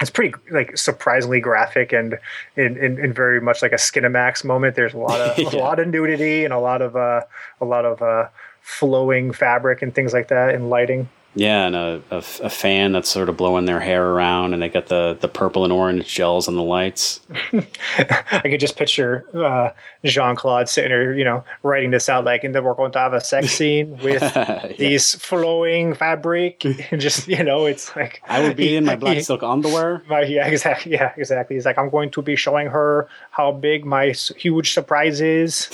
it's 0.00 0.10
pretty 0.10 0.34
like 0.50 0.76
surprisingly 0.76 1.40
graphic 1.40 1.92
and 1.92 2.18
in, 2.54 2.76
in, 2.76 2.98
in, 2.98 3.14
very 3.14 3.40
much 3.40 3.62
like 3.62 3.72
a 3.72 3.76
Skinemax 3.76 4.44
moment. 4.44 4.76
There's 4.76 4.92
a 4.92 4.98
lot 4.98 5.18
of 5.18 5.38
yeah. 5.52 5.58
a 5.58 5.60
lot 5.60 5.78
of 5.78 5.88
nudity 5.88 6.44
and 6.44 6.52
a 6.52 6.58
lot 6.58 6.82
of 6.82 6.96
uh, 6.96 7.22
a 7.62 7.64
lot 7.64 7.86
of 7.86 8.02
uh, 8.02 8.28
flowing 8.60 9.32
fabric 9.32 9.80
and 9.80 9.94
things 9.94 10.12
like 10.12 10.28
that 10.28 10.54
and 10.54 10.68
lighting. 10.68 11.08
Yeah, 11.36 11.66
and 11.66 11.76
a, 11.76 12.02
a, 12.10 12.16
a, 12.16 12.50
fan 12.50 12.92
that's 12.92 13.10
sort 13.10 13.28
of 13.28 13.36
blowing 13.36 13.66
their 13.66 13.78
hair 13.78 14.02
around, 14.02 14.54
and 14.54 14.62
they 14.62 14.70
got 14.70 14.86
the, 14.86 15.18
the 15.20 15.28
purple 15.28 15.64
and 15.64 15.72
orange 15.72 16.08
gels 16.08 16.48
on 16.48 16.56
the 16.56 16.62
lights. 16.62 17.20
I 17.52 18.40
could 18.42 18.58
just 18.58 18.76
picture 18.76 19.26
uh, 19.34 19.70
Jean 20.02 20.34
Claude 20.34 20.66
sitting 20.70 20.90
there, 20.90 21.12
you 21.12 21.24
know, 21.24 21.44
writing 21.62 21.90
this 21.90 22.08
out 22.08 22.24
like, 22.24 22.42
and 22.42 22.54
then 22.54 22.64
we're 22.64 22.72
going 22.72 22.90
to 22.92 22.98
have 22.98 23.12
a 23.12 23.20
sex 23.20 23.50
scene 23.56 23.98
with 23.98 24.22
yeah. 24.22 24.72
these 24.78 25.14
flowing 25.14 25.92
fabric, 25.94 26.64
and 26.64 26.98
just 27.00 27.28
you 27.28 27.44
know, 27.44 27.66
it's 27.66 27.94
like 27.94 28.22
I 28.26 28.40
would 28.40 28.56
be 28.56 28.74
in 28.74 28.86
my 28.86 28.96
black 28.96 29.20
silk 29.20 29.42
underwear. 29.42 30.02
My, 30.08 30.22
yeah, 30.22 30.46
exactly. 30.46 30.92
Yeah, 30.92 31.12
exactly. 31.18 31.56
He's 31.56 31.66
like, 31.66 31.76
I'm 31.76 31.90
going 31.90 32.10
to 32.12 32.22
be 32.22 32.34
showing 32.36 32.68
her 32.68 33.08
how 33.30 33.52
big 33.52 33.84
my 33.84 34.12
huge 34.38 34.72
surprise 34.72 35.20
is. 35.20 35.68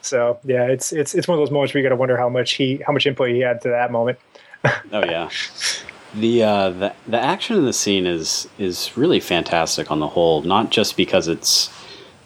so 0.00 0.38
yeah, 0.44 0.64
it's 0.64 0.94
it's 0.94 1.14
it's 1.14 1.28
one 1.28 1.38
of 1.38 1.42
those 1.42 1.50
moments 1.50 1.74
where 1.74 1.82
you 1.82 1.86
got 1.86 1.94
to 1.94 1.98
wonder 1.98 2.16
how 2.16 2.30
much 2.30 2.54
he 2.54 2.80
how 2.86 2.94
much 2.94 3.06
input 3.06 3.28
he 3.28 3.40
had 3.40 3.60
to 3.60 3.68
that 3.68 3.92
moment 3.92 4.18
oh 4.92 5.04
yeah. 5.04 5.30
The, 6.14 6.42
uh, 6.42 6.70
the 6.70 6.94
the 7.06 7.20
action 7.20 7.56
in 7.56 7.64
the 7.64 7.72
scene 7.72 8.06
is 8.06 8.48
is 8.58 8.96
really 8.96 9.20
fantastic 9.20 9.90
on 9.90 10.00
the 10.00 10.08
whole. 10.08 10.42
Not 10.42 10.70
just 10.70 10.96
because 10.96 11.28
it's 11.28 11.70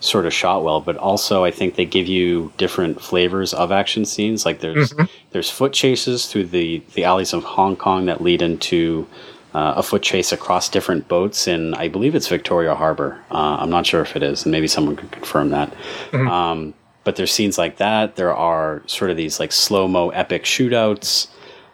sort 0.02 0.26
of 0.26 0.34
shot 0.34 0.64
well, 0.64 0.80
but 0.80 0.96
also 0.96 1.44
I 1.44 1.50
think 1.50 1.76
they 1.76 1.84
give 1.84 2.08
you 2.08 2.52
different 2.56 3.00
flavors 3.00 3.54
of 3.54 3.70
action 3.70 4.04
scenes. 4.04 4.44
Like 4.44 4.60
there's 4.60 4.92
mm-hmm. 4.92 5.04
there's 5.30 5.50
foot 5.50 5.72
chases 5.72 6.26
through 6.26 6.46
the 6.46 6.82
the 6.94 7.04
alleys 7.04 7.32
of 7.32 7.44
Hong 7.44 7.76
Kong 7.76 8.06
that 8.06 8.20
lead 8.20 8.42
into 8.42 9.06
uh, 9.54 9.74
a 9.76 9.82
foot 9.82 10.02
chase 10.02 10.32
across 10.32 10.68
different 10.68 11.08
boats 11.08 11.46
in 11.46 11.74
I 11.74 11.88
believe 11.88 12.14
it's 12.14 12.28
Victoria 12.28 12.74
Harbor. 12.74 13.20
Uh, 13.30 13.56
I'm 13.60 13.70
not 13.70 13.86
sure 13.86 14.02
if 14.02 14.16
it 14.16 14.22
is, 14.22 14.44
and 14.44 14.52
maybe 14.52 14.66
someone 14.66 14.96
could 14.96 15.12
confirm 15.12 15.50
that. 15.50 15.72
Mm-hmm. 16.10 16.28
Um, 16.28 16.74
but 17.04 17.16
there's 17.16 17.32
scenes 17.32 17.58
like 17.58 17.76
that. 17.78 18.16
There 18.16 18.34
are 18.34 18.82
sort 18.86 19.10
of 19.10 19.16
these 19.16 19.38
like 19.38 19.52
slow 19.52 19.88
mo 19.88 20.10
epic 20.10 20.44
shootouts. 20.44 21.28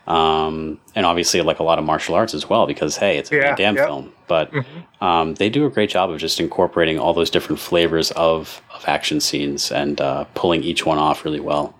Um, 0.08 0.80
and 0.94 1.04
obviously 1.04 1.42
like 1.42 1.58
a 1.58 1.62
lot 1.62 1.78
of 1.78 1.84
martial 1.84 2.14
arts 2.14 2.32
as 2.32 2.48
well 2.48 2.66
because 2.66 2.96
hey 2.96 3.18
it's 3.18 3.30
a 3.30 3.36
yeah, 3.36 3.54
damn 3.54 3.76
yep. 3.76 3.86
film. 3.86 4.12
But 4.26 4.50
mm-hmm. 4.50 5.04
um, 5.04 5.34
they 5.34 5.50
do 5.50 5.66
a 5.66 5.70
great 5.70 5.90
job 5.90 6.10
of 6.10 6.18
just 6.18 6.40
incorporating 6.40 6.98
all 6.98 7.12
those 7.12 7.28
different 7.28 7.60
flavors 7.60 8.10
of, 8.12 8.62
of 8.74 8.88
action 8.88 9.20
scenes 9.20 9.70
and 9.70 10.00
uh, 10.00 10.24
pulling 10.34 10.64
each 10.64 10.86
one 10.86 10.96
off 10.96 11.26
really 11.26 11.40
well. 11.40 11.74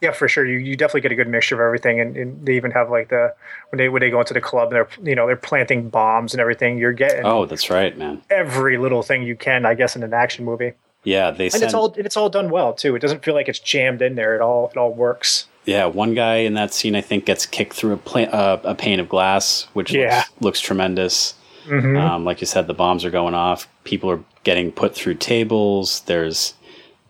Yeah 0.00 0.12
for 0.12 0.26
sure. 0.26 0.46
You, 0.46 0.56
you 0.56 0.74
definitely 0.74 1.02
get 1.02 1.12
a 1.12 1.16
good 1.16 1.28
mixture 1.28 1.54
of 1.54 1.60
everything 1.60 2.00
and, 2.00 2.16
and, 2.16 2.46
they 2.46 2.56
even 2.56 2.70
have 2.70 2.90
like 2.90 3.10
the 3.10 3.34
when 3.68 3.76
they 3.76 3.90
when 3.90 4.00
they 4.00 4.08
go 4.08 4.20
into 4.20 4.32
the 4.32 4.40
club 4.40 4.72
and 4.72 4.76
they're 4.76 4.88
you 5.06 5.14
know 5.14 5.26
they're 5.26 5.36
planting 5.36 5.90
bombs 5.90 6.32
and 6.32 6.40
everything 6.40 6.78
you're 6.78 6.94
getting 6.94 7.26
oh 7.26 7.44
that's 7.44 7.68
right 7.68 7.98
man. 7.98 8.22
every 8.30 8.78
little 8.78 9.02
thing 9.02 9.22
you 9.22 9.36
can 9.36 9.66
i 9.66 9.74
guess 9.74 9.96
in 9.96 10.02
an 10.02 10.14
action 10.14 10.46
movie. 10.46 10.72
Yeah 11.04 11.30
they 11.30 11.44
and 11.44 11.52
send, 11.52 11.64
it's 11.64 11.74
all 11.74 11.94
it's 11.98 12.16
all 12.16 12.30
done 12.30 12.48
well 12.48 12.72
too. 12.72 12.94
It 12.96 13.00
doesn't 13.00 13.22
feel 13.22 13.34
like 13.34 13.48
it's 13.50 13.58
jammed 13.58 14.00
in 14.00 14.14
there. 14.14 14.34
It 14.34 14.40
all 14.40 14.70
it 14.70 14.78
all 14.78 14.94
works 14.94 15.46
yeah, 15.70 15.86
one 15.86 16.14
guy 16.14 16.38
in 16.38 16.54
that 16.54 16.74
scene 16.74 16.96
I 16.96 17.00
think 17.00 17.26
gets 17.26 17.46
kicked 17.46 17.74
through 17.74 17.92
a, 17.92 17.96
pla- 17.96 18.22
uh, 18.22 18.60
a 18.64 18.74
pane 18.74 18.98
of 18.98 19.08
glass, 19.08 19.68
which 19.72 19.92
yeah. 19.92 20.16
looks, 20.16 20.40
looks, 20.40 20.60
tremendous. 20.60 21.34
Mm-hmm. 21.66 21.96
Um, 21.96 22.24
like 22.24 22.40
you 22.40 22.46
said, 22.48 22.66
the 22.66 22.74
bombs 22.74 23.04
are 23.04 23.10
going 23.10 23.34
off. 23.34 23.68
People 23.84 24.10
are 24.10 24.24
getting 24.42 24.72
put 24.72 24.96
through 24.96 25.14
tables. 25.14 26.00
There's 26.06 26.54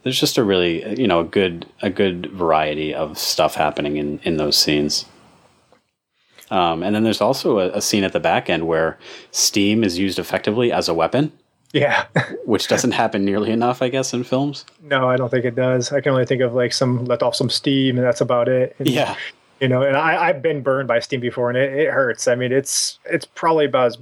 there's 0.03 0.20
just 0.20 0.37
a 0.37 0.44
really 0.44 1.01
you 1.01 1.09
know 1.09 1.20
a 1.20 1.25
good 1.25 1.66
a 1.81 1.88
good 1.88 2.27
variety 2.33 2.92
of 2.92 3.16
stuff 3.16 3.55
happening 3.55 3.96
in 3.96 4.18
in 4.25 4.37
those 4.37 4.59
scenes. 4.59 5.07
Um, 6.51 6.83
and 6.83 6.94
then 6.94 7.03
there's 7.03 7.23
also 7.23 7.61
a, 7.61 7.70
a 7.79 7.81
scene 7.81 8.05
at 8.05 8.12
the 8.12 8.20
back 8.20 8.51
end 8.51 8.66
where 8.66 8.99
steam 9.31 9.83
is 9.83 9.99
used 9.99 10.18
effectively 10.18 10.70
as 10.70 10.87
a 10.87 10.94
weapon. 10.94 11.33
Yeah. 11.72 12.06
which 12.44 12.68
doesn't 12.68 12.92
happen 12.92 13.24
nearly 13.24 13.50
enough, 13.50 13.83
I 13.83 13.88
guess, 13.88 14.12
in 14.12 14.24
films. 14.24 14.64
No, 14.83 15.09
I 15.09 15.16
don't 15.16 15.30
think 15.30 15.44
it 15.44 15.54
does. 15.54 15.92
I 15.92 16.00
can 16.00 16.12
only 16.12 16.26
think 16.26 16.42
of 16.42 16.54
like 16.54 16.72
some 16.72 17.04
let 17.04 17.22
off 17.22 17.35
some 17.35 17.50
steam 17.50 17.96
and 17.96 18.06
that's 18.06 18.20
about 18.20 18.48
it. 18.48 18.74
And, 18.78 18.88
yeah. 18.88 19.16
You 19.61 19.68
know, 19.68 19.83
and 19.83 19.96
I, 19.96 20.28
I've 20.28 20.42
been 20.42 20.62
burned 20.62 20.88
by 20.88 21.00
steam 21.00 21.20
before 21.20 21.50
and 21.50 21.59
it, 21.59 21.72
it 21.72 21.90
hurts. 21.90 22.26
I 22.26 22.35
mean, 22.35 22.50
it's 22.50 22.98
it's 23.04 23.26
probably 23.26 23.66
about 23.66 23.87
as 23.88 23.98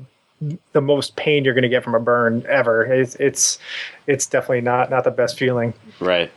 the 0.73 0.81
most 0.81 1.17
pain 1.17 1.45
you're 1.45 1.55
going 1.55 1.63
to 1.63 1.69
get 1.69 1.83
from 1.83 1.95
a 1.95 2.01
burn 2.01 2.45
ever. 2.49 2.85
It's 2.85 3.17
it's 3.17 3.59
it's 4.07 4.27
definitely 4.27 4.61
not 4.61 4.91
not 4.91 5.05
the 5.05 5.11
best 5.11 5.37
feeling. 5.37 5.75
Right. 6.01 6.31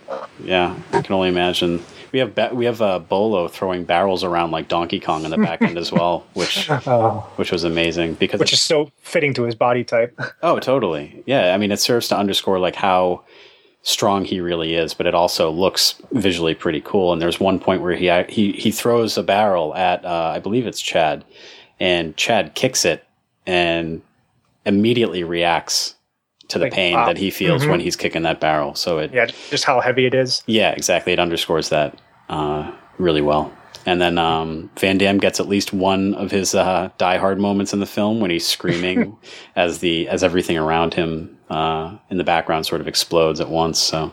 Yeah, 0.43 0.75
I 0.91 1.01
can 1.01 1.13
only 1.13 1.29
imagine. 1.29 1.83
We 2.11 2.19
have 2.19 2.35
ba- 2.35 2.51
we 2.53 2.65
have 2.65 2.81
uh, 2.81 2.99
Bolo 2.99 3.47
throwing 3.47 3.83
barrels 3.85 4.23
around 4.23 4.51
like 4.51 4.67
Donkey 4.67 4.99
Kong 4.99 5.23
in 5.23 5.31
the 5.31 5.37
back 5.37 5.61
end 5.61 5.77
as 5.77 5.91
well, 5.91 6.25
which 6.33 6.69
oh. 6.69 7.25
which 7.37 7.51
was 7.51 7.63
amazing 7.63 8.15
because 8.15 8.39
which 8.39 8.53
is 8.53 8.61
so 8.61 8.91
fitting 9.01 9.33
to 9.35 9.43
his 9.43 9.55
body 9.55 9.83
type. 9.83 10.19
oh, 10.43 10.59
totally. 10.59 11.23
Yeah, 11.25 11.53
I 11.53 11.57
mean, 11.57 11.71
it 11.71 11.79
serves 11.79 12.07
to 12.09 12.17
underscore 12.17 12.59
like 12.59 12.75
how 12.75 13.23
strong 13.83 14.25
he 14.25 14.39
really 14.39 14.75
is, 14.75 14.93
but 14.93 15.07
it 15.07 15.15
also 15.15 15.49
looks 15.49 15.95
visually 16.11 16.53
pretty 16.53 16.81
cool. 16.81 17.13
And 17.13 17.21
there's 17.21 17.39
one 17.39 17.59
point 17.59 17.81
where 17.81 17.95
he 17.95 18.09
he 18.29 18.51
he 18.53 18.71
throws 18.71 19.17
a 19.17 19.23
barrel 19.23 19.75
at 19.75 20.03
uh, 20.05 20.33
I 20.35 20.39
believe 20.39 20.67
it's 20.67 20.81
Chad, 20.81 21.23
and 21.79 22.15
Chad 22.17 22.55
kicks 22.55 22.85
it 22.85 23.05
and 23.45 24.01
immediately 24.65 25.23
reacts 25.23 25.95
to 26.51 26.59
the 26.59 26.65
Like, 26.65 26.73
pain 26.73 26.93
wow. 26.93 27.05
that 27.05 27.17
he 27.17 27.29
feels 27.29 27.63
Mhm. 27.63 27.69
when 27.71 27.79
he's 27.79 27.95
kicking 27.95 28.21
that 28.23 28.39
barrel. 28.39 28.75
So 28.75 28.99
it, 28.99 29.11
Yeah, 29.13 29.25
just 29.49 29.63
how 29.65 29.79
heavy 29.81 30.05
it 30.05 30.13
is. 30.13 30.43
yeah, 30.47 30.71
exactly. 30.71 31.11
It 31.13 31.19
underscores 31.19 31.69
that 31.69 31.95
uh, 32.29 32.71
really 32.97 33.21
well. 33.21 33.51
And 33.85 33.99
then 33.99 34.17
um, 34.19 34.69
Van 34.79 34.97
Damme 34.97 35.17
gets 35.17 35.39
at 35.39 35.47
least 35.47 35.73
one 35.73 36.13
of 36.13 36.29
his 36.31 36.53
uh, 36.53 36.89
Die 36.97 37.17
Hard 37.17 37.39
moments 37.39 37.73
in 37.73 37.79
the 37.79 37.85
film 37.87 38.19
when 38.21 38.29
he's 38.31 38.45
screaming 38.47 39.17
as 39.55 39.79
the 39.79 40.07
as 40.07 40.23
everything 40.23 40.55
around 40.57 40.93
him 40.93 41.35
uh, 41.49 41.95
in 42.09 42.17
the 42.17 42.23
background 42.23 42.65
sort 42.67 42.79
of 42.79 42.87
explodes 42.87 43.41
at 43.41 43.49
once. 43.49 43.79
So 43.79 44.11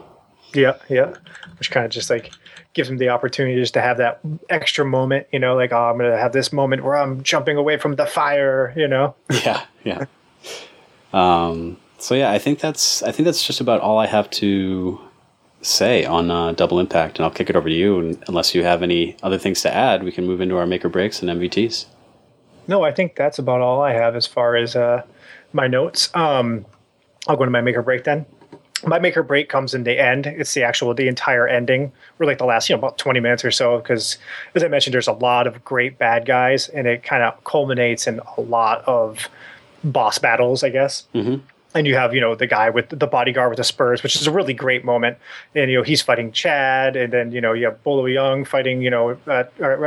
Yeah, 0.54 0.74
yeah. 0.88 1.12
Which 1.58 1.70
kind 1.70 1.84
of 1.84 1.92
just 1.92 2.08
like 2.08 2.30
gives 2.72 2.88
him 2.88 2.96
the 2.96 3.10
opportunity 3.10 3.56
just 3.60 3.74
to 3.74 3.80
have 3.82 3.98
that 3.98 4.20
extra 4.48 4.84
moment, 4.84 5.26
you 5.32 5.38
know, 5.38 5.54
like, 5.54 5.72
oh, 5.72 5.90
I'm 5.90 5.98
to 5.98 6.16
have 6.16 6.32
this 6.32 6.52
moment 6.52 6.82
where 6.84 6.96
I'm 6.96 7.22
jumping 7.22 7.56
away 7.58 7.76
from 7.76 7.96
the 7.96 8.06
fire, 8.06 8.72
you 8.76 8.88
know? 8.88 9.14
yeah, 9.44 9.62
yeah. 9.84 10.04
Um, 11.12 11.78
so 11.98 12.14
yeah, 12.14 12.30
I 12.30 12.38
think 12.38 12.60
that's 12.60 13.02
I 13.02 13.12
think 13.12 13.24
that's 13.26 13.46
just 13.46 13.60
about 13.60 13.80
all 13.80 13.98
I 13.98 14.06
have 14.06 14.30
to 14.30 15.00
say 15.60 16.04
on 16.04 16.30
uh, 16.30 16.52
Double 16.52 16.78
Impact, 16.78 17.18
and 17.18 17.24
I'll 17.24 17.30
kick 17.30 17.50
it 17.50 17.56
over 17.56 17.68
to 17.68 17.74
you. 17.74 17.98
And 17.98 18.24
unless 18.28 18.54
you 18.54 18.62
have 18.62 18.82
any 18.82 19.16
other 19.22 19.38
things 19.38 19.60
to 19.62 19.74
add, 19.74 20.04
we 20.04 20.12
can 20.12 20.26
move 20.26 20.40
into 20.40 20.56
our 20.56 20.66
maker 20.66 20.88
breaks 20.88 21.20
and 21.20 21.30
MVTs. 21.30 21.86
No, 22.68 22.84
I 22.84 22.92
think 22.92 23.16
that's 23.16 23.38
about 23.38 23.60
all 23.60 23.82
I 23.82 23.92
have 23.92 24.14
as 24.14 24.26
far 24.26 24.54
as 24.54 24.76
uh, 24.76 25.02
my 25.52 25.66
notes. 25.66 26.10
Um, 26.14 26.64
I'll 27.26 27.36
go 27.36 27.44
to 27.44 27.50
my 27.50 27.60
maker 27.60 27.82
break 27.82 28.04
then. 28.04 28.26
My 28.86 29.00
maker 29.00 29.24
break 29.24 29.48
comes 29.48 29.74
in 29.74 29.82
the 29.82 29.98
end. 29.98 30.26
It's 30.26 30.54
the 30.54 30.62
actual, 30.62 30.94
the 30.94 31.08
entire 31.08 31.48
ending, 31.48 31.90
or 32.20 32.26
like 32.26 32.38
the 32.38 32.44
last, 32.44 32.68
you 32.68 32.76
know, 32.76 32.78
about 32.78 32.96
20 32.96 33.18
minutes 33.18 33.44
or 33.44 33.50
so. 33.50 33.78
Because 33.78 34.18
as 34.54 34.62
I 34.62 34.68
mentioned, 34.68 34.94
there's 34.94 35.08
a 35.08 35.12
lot 35.12 35.48
of 35.48 35.64
great 35.64 35.98
bad 35.98 36.26
guys, 36.26 36.68
and 36.68 36.86
it 36.86 37.02
kind 37.02 37.24
of 37.24 37.42
culminates 37.42 38.06
in 38.06 38.20
a 38.36 38.40
lot 38.40 38.84
of 38.86 39.28
boss 39.82 40.18
battles, 40.18 40.62
I 40.62 40.68
guess. 40.68 41.06
Mhm. 41.14 41.40
And 41.78 41.86
you 41.86 41.94
have, 41.94 42.12
you 42.12 42.20
know, 42.20 42.34
the 42.34 42.48
guy 42.48 42.70
with 42.70 42.88
the 42.88 43.06
bodyguard 43.06 43.50
with 43.50 43.58
the 43.58 43.62
spurs, 43.62 44.02
which 44.02 44.16
is 44.16 44.26
a 44.26 44.32
really 44.32 44.52
great 44.52 44.84
moment. 44.84 45.16
And, 45.54 45.70
you 45.70 45.76
know, 45.76 45.84
he's 45.84 46.02
fighting 46.02 46.32
Chad. 46.32 46.96
And 46.96 47.12
then, 47.12 47.30
you 47.30 47.40
know, 47.40 47.52
you 47.52 47.66
have 47.66 47.80
Bolo 47.84 48.06
Yeung 48.06 48.44
fighting, 48.44 48.82
you 48.82 48.90
know, 48.90 49.16
uh, 49.28 49.44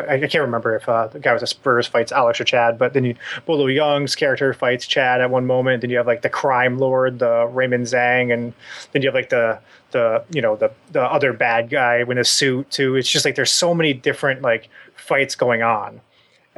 I 0.08 0.18
can't 0.20 0.36
remember 0.36 0.78
if 0.78 0.88
uh, 0.88 1.08
the 1.08 1.20
guy 1.20 1.34
with 1.34 1.42
the 1.42 1.48
spurs 1.48 1.88
fights 1.88 2.14
Alex 2.14 2.40
or 2.40 2.46
Chad, 2.46 2.78
but 2.78 2.94
then 2.94 3.04
you, 3.04 3.16
Bolo 3.46 3.66
Yeung's 3.66 4.16
character 4.16 4.54
fights 4.54 4.88
Chad 4.88 5.20
at 5.20 5.30
one 5.30 5.46
moment. 5.46 5.82
Then 5.82 5.90
you 5.90 5.98
have 5.98 6.08
like 6.08 6.22
the 6.22 6.30
crime 6.30 6.78
lord, 6.78 7.20
the 7.20 7.46
Raymond 7.48 7.88
Zhang. 7.88 8.34
And 8.34 8.54
then 8.94 9.02
you 9.02 9.10
have 9.10 9.16
like 9.16 9.28
the, 9.28 9.60
the, 9.92 10.24
you 10.32 10.42
know, 10.42 10.56
the, 10.56 10.72
the 10.94 11.02
other 11.02 11.34
bad 11.34 11.70
guy 11.70 12.06
in 12.08 12.18
a 12.18 12.24
suit 12.24 12.72
too. 12.72 12.96
It's 12.96 13.10
just 13.10 13.26
like 13.26 13.36
there's 13.36 13.52
so 13.52 13.74
many 13.74 13.92
different 13.92 14.42
like 14.42 14.70
fights 14.96 15.36
going 15.36 15.62
on 15.62 16.00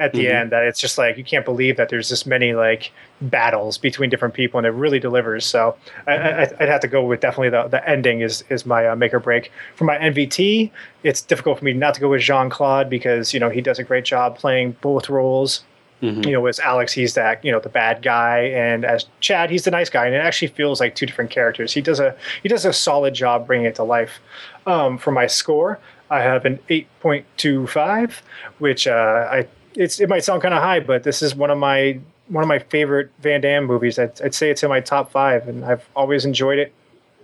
at 0.00 0.12
the 0.12 0.26
Mhm. 0.26 0.34
end 0.34 0.50
that 0.52 0.64
it's 0.64 0.80
just 0.80 0.98
like 0.98 1.16
you 1.16 1.22
can't 1.22 1.44
believe 1.44 1.76
that 1.76 1.88
there's 1.88 2.08
this 2.08 2.26
many 2.26 2.52
like 2.52 2.90
battles 3.20 3.78
between 3.78 4.10
different 4.10 4.34
people 4.34 4.58
and 4.58 4.66
it 4.66 4.70
really 4.70 4.98
delivers. 4.98 5.46
So 5.46 5.76
I, 6.08 6.12
I, 6.16 6.42
i'd 6.58 6.68
have 6.68 6.80
to 6.80 6.88
go 6.88 7.04
with 7.04 7.20
definitely 7.20 7.50
the, 7.50 7.68
the 7.68 7.88
ending 7.88 8.20
is 8.20 8.42
is 8.48 8.66
my 8.66 8.88
uh, 8.88 8.96
make 8.96 9.14
or 9.14 9.20
break. 9.20 9.52
For 9.76 9.84
my 9.84 9.96
MVT 9.98 10.70
it's 11.04 11.22
difficult 11.22 11.60
for 11.60 11.64
me 11.64 11.72
not 11.74 11.94
to 11.94 12.00
go 12.00 12.08
with 12.08 12.22
jean-claude 12.22 12.90
because 12.90 13.32
you 13.32 13.38
know 13.38 13.50
he 13.50 13.60
does 13.60 13.78
a 13.78 13.84
great 13.84 14.04
job 14.04 14.36
playing 14.36 14.76
both 14.80 15.08
roles. 15.08 15.62
Mhm. 16.02 16.26
you 16.26 16.32
know 16.32 16.44
as 16.46 16.58
alex 16.58 16.92
he's 16.92 17.14
that 17.14 17.42
you 17.44 17.52
know 17.52 17.60
the 17.60 17.68
bad 17.68 18.02
guy 18.02 18.40
and 18.52 18.84
as 18.84 19.06
chad 19.20 19.48
he's 19.48 19.62
the 19.62 19.70
nice 19.70 19.88
guy 19.88 20.04
and 20.06 20.14
it 20.14 20.18
actually 20.18 20.48
feels 20.48 20.80
like 20.80 20.96
two 20.96 21.06
different 21.06 21.30
characters. 21.30 21.72
He 21.72 21.80
does 21.80 22.00
a 22.00 22.16
he 22.42 22.48
does 22.48 22.64
a 22.64 22.72
solid 22.72 23.14
job 23.14 23.46
bringing 23.46 23.66
it 23.66 23.76
to 23.76 23.84
life. 23.84 24.18
Um, 24.66 24.98
for 24.98 25.12
my 25.12 25.28
score 25.28 25.78
i 26.10 26.20
have 26.20 26.44
an 26.44 26.58
8.25 26.68 28.20
which 28.58 28.86
uh, 28.86 29.28
i 29.30 29.46
it's 29.76 30.00
it 30.00 30.08
might 30.08 30.24
sound 30.24 30.42
kind 30.42 30.54
of 30.54 30.62
high 30.62 30.80
but 30.80 31.02
this 31.02 31.22
is 31.22 31.34
one 31.34 31.50
of 31.50 31.58
my 31.58 31.98
one 32.28 32.42
of 32.42 32.48
my 32.48 32.58
favorite 32.58 33.10
van 33.18 33.40
damme 33.40 33.64
movies 33.66 33.98
I'd, 33.98 34.20
I'd 34.22 34.34
say 34.34 34.50
it's 34.50 34.62
in 34.62 34.68
my 34.68 34.80
top 34.80 35.10
five 35.10 35.48
and 35.48 35.64
i've 35.64 35.88
always 35.94 36.24
enjoyed 36.24 36.58
it 36.58 36.72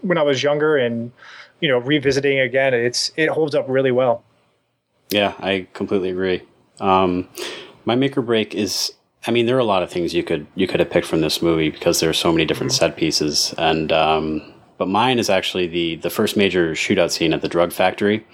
when 0.02 0.18
i 0.18 0.22
was 0.22 0.42
younger 0.42 0.76
and 0.76 1.12
you 1.60 1.68
know 1.68 1.78
revisiting 1.78 2.38
again 2.40 2.74
it's 2.74 3.12
it 3.16 3.28
holds 3.28 3.54
up 3.54 3.66
really 3.68 3.92
well 3.92 4.22
Yeah, 5.10 5.34
I 5.40 5.66
completely 5.74 6.10
agree. 6.10 6.42
Um, 6.78 7.28
my 7.84 7.96
make 7.96 8.16
or 8.16 8.22
break 8.22 8.54
is, 8.54 8.92
I 9.26 9.32
mean, 9.32 9.46
there 9.46 9.56
are 9.56 9.58
a 9.58 9.64
lot 9.64 9.82
of 9.82 9.90
things 9.90 10.14
you 10.14 10.22
could 10.22 10.46
you 10.54 10.66
could 10.68 10.80
have 10.80 10.88
picked 10.88 11.06
from 11.06 11.20
this 11.20 11.42
movie 11.42 11.68
because 11.68 11.98
there 11.98 12.08
are 12.08 12.14
so 12.14 12.30
many 12.32 12.44
different 12.44 12.72
set 12.72 12.96
pieces, 12.96 13.52
and 13.58 13.90
um, 13.92 14.40
but 14.78 14.86
mine 14.86 15.18
is 15.18 15.28
actually 15.28 15.66
the 15.66 15.96
the 15.96 16.10
first 16.10 16.36
major 16.36 16.72
shootout 16.72 17.10
scene 17.10 17.32
at 17.34 17.42
the 17.42 17.48
drug 17.48 17.72
factory. 17.72 18.24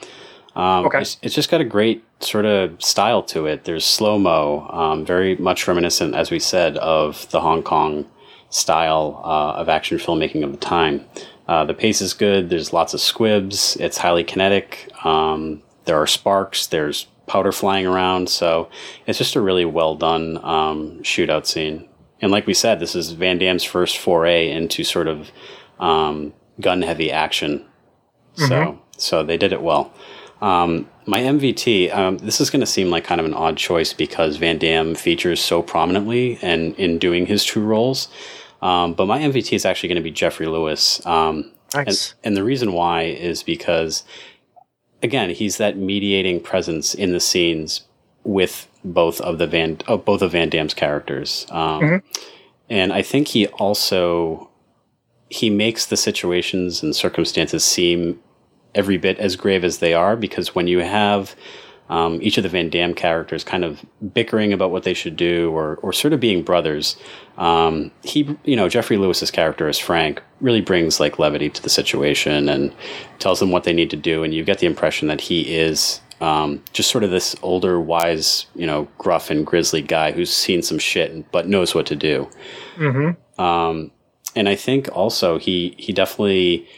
Um, 0.56 0.86
Okay. 0.86 1.00
it's, 1.02 1.18
it's 1.22 1.34
just 1.34 1.50
got 1.50 1.60
a 1.60 1.64
great 1.64 2.02
sort 2.20 2.46
of 2.46 2.82
style 2.82 3.22
to 3.24 3.46
it. 3.46 3.64
There's 3.64 3.84
slow 3.84 4.18
mo, 4.18 4.66
um, 4.70 5.04
very 5.04 5.36
much 5.36 5.68
reminiscent, 5.68 6.14
as 6.14 6.30
we 6.30 6.38
said, 6.38 6.76
of 6.78 7.30
the 7.30 7.40
Hong 7.42 7.62
Kong 7.62 8.06
style 8.50 9.20
uh, 9.24 9.60
of 9.60 9.68
action 9.68 9.98
filmmaking 9.98 10.42
of 10.42 10.52
the 10.52 10.56
time. 10.58 11.04
Uh, 11.46 11.64
the 11.64 11.74
pace 11.74 12.00
is 12.00 12.14
good. 12.14 12.48
There's 12.48 12.72
lots 12.72 12.94
of 12.94 13.00
squibs. 13.00 13.76
It's 13.76 13.98
highly 13.98 14.24
kinetic. 14.24 14.90
Um, 15.04 15.62
there 15.84 16.00
are 16.00 16.06
sparks. 16.06 16.66
There's 16.66 17.06
powder 17.26 17.52
flying 17.52 17.86
around. 17.86 18.28
So 18.30 18.68
it's 19.06 19.18
just 19.18 19.36
a 19.36 19.40
really 19.40 19.64
well 19.64 19.94
done 19.94 20.38
um, 20.38 21.00
shootout 21.02 21.46
scene. 21.46 21.86
And 22.22 22.32
like 22.32 22.46
we 22.46 22.54
said, 22.54 22.80
this 22.80 22.94
is 22.96 23.12
Van 23.12 23.38
Damme's 23.38 23.62
first 23.62 23.98
foray 23.98 24.50
into 24.50 24.82
sort 24.84 25.06
of 25.06 25.30
um, 25.78 26.32
gun 26.60 26.80
heavy 26.82 27.12
action. 27.12 27.64
So 28.34 28.80
so 28.98 29.22
they 29.22 29.36
did 29.36 29.52
it 29.52 29.62
well. 29.62 29.92
Um, 30.40 30.88
my 31.06 31.20
MVT, 31.20 31.94
um, 31.94 32.18
this 32.18 32.40
is 32.40 32.50
going 32.50 32.60
to 32.60 32.66
seem 32.66 32.90
like 32.90 33.04
kind 33.04 33.20
of 33.20 33.26
an 33.26 33.34
odd 33.34 33.56
choice 33.56 33.92
because 33.92 34.36
Van 34.36 34.58
Damme 34.58 34.94
features 34.94 35.40
so 35.40 35.62
prominently 35.62 36.38
and 36.42 36.74
in 36.74 36.98
doing 36.98 37.26
his 37.26 37.44
true 37.44 37.64
roles. 37.64 38.08
Um, 38.60 38.94
but 38.94 39.06
my 39.06 39.20
MVT 39.20 39.52
is 39.52 39.64
actually 39.64 39.88
going 39.88 39.96
to 39.96 40.02
be 40.02 40.10
Geoffrey 40.10 40.46
Lewis. 40.46 41.04
Um, 41.06 41.52
nice 41.74 42.14
and, 42.22 42.28
and 42.28 42.36
the 42.36 42.44
reason 42.44 42.72
why 42.72 43.02
is 43.02 43.42
because, 43.42 44.04
again, 45.02 45.30
he's 45.30 45.58
that 45.58 45.76
mediating 45.76 46.40
presence 46.40 46.94
in 46.94 47.12
the 47.12 47.20
scenes 47.20 47.82
with 48.24 48.68
both 48.84 49.20
of 49.20 49.38
the 49.38 49.46
Van, 49.46 49.78
uh, 49.86 49.96
both 49.96 50.22
of 50.22 50.32
Van 50.32 50.48
Damme's 50.48 50.74
characters. 50.74 51.46
Um, 51.50 52.02
And 52.68 52.92
I 52.92 53.02
think 53.02 53.28
he 53.28 53.46
also 53.46 54.50
he 55.28 55.50
makes 55.50 55.86
the 55.86 55.96
situations 55.96 56.82
and 56.82 56.94
circumstances 56.94 57.64
seem 57.64 58.20
every 58.76 58.96
bit 58.98 59.18
as 59.18 59.34
grave 59.34 59.64
as 59.64 59.78
they 59.78 59.94
are 59.94 60.14
because 60.14 60.54
when 60.54 60.68
you 60.68 60.78
have 60.80 61.34
um, 61.88 62.20
each 62.20 62.36
of 62.36 62.42
the 62.42 62.48
Van 62.48 62.68
Damme 62.68 62.94
characters 62.94 63.44
kind 63.44 63.64
of 63.64 63.84
bickering 64.12 64.52
about 64.52 64.70
what 64.70 64.82
they 64.82 64.94
should 64.94 65.16
do 65.16 65.50
or, 65.52 65.76
or 65.76 65.92
sort 65.92 66.12
of 66.12 66.20
being 66.20 66.42
brothers, 66.42 66.96
um, 67.38 67.92
he, 68.02 68.36
you 68.44 68.56
know, 68.56 68.68
Geoffrey 68.68 68.96
Lewis's 68.96 69.30
character 69.30 69.68
as 69.68 69.78
Frank 69.78 70.22
really 70.40 70.60
brings 70.60 70.98
like 70.98 71.18
levity 71.18 71.48
to 71.48 71.62
the 71.62 71.70
situation 71.70 72.48
and 72.48 72.74
tells 73.18 73.40
them 73.40 73.52
what 73.52 73.64
they 73.64 73.72
need 73.72 73.90
to 73.90 73.96
do. 73.96 74.24
And 74.24 74.34
you 74.34 74.44
get 74.44 74.58
the 74.58 74.66
impression 74.66 75.06
that 75.08 75.20
he 75.20 75.54
is 75.54 76.00
um, 76.20 76.62
just 76.72 76.90
sort 76.90 77.04
of 77.04 77.10
this 77.10 77.36
older, 77.42 77.80
wise, 77.80 78.46
you 78.54 78.66
know, 78.66 78.88
gruff 78.98 79.30
and 79.30 79.46
grisly 79.46 79.82
guy 79.82 80.12
who's 80.12 80.32
seen 80.32 80.62
some 80.62 80.78
shit 80.78 81.30
but 81.30 81.48
knows 81.48 81.74
what 81.74 81.86
to 81.86 81.96
do. 81.96 82.28
Um, 83.38 83.92
and 84.34 84.48
I 84.48 84.54
think 84.56 84.88
also 84.92 85.38
he 85.38 85.74
he 85.78 85.92
definitely 85.92 86.68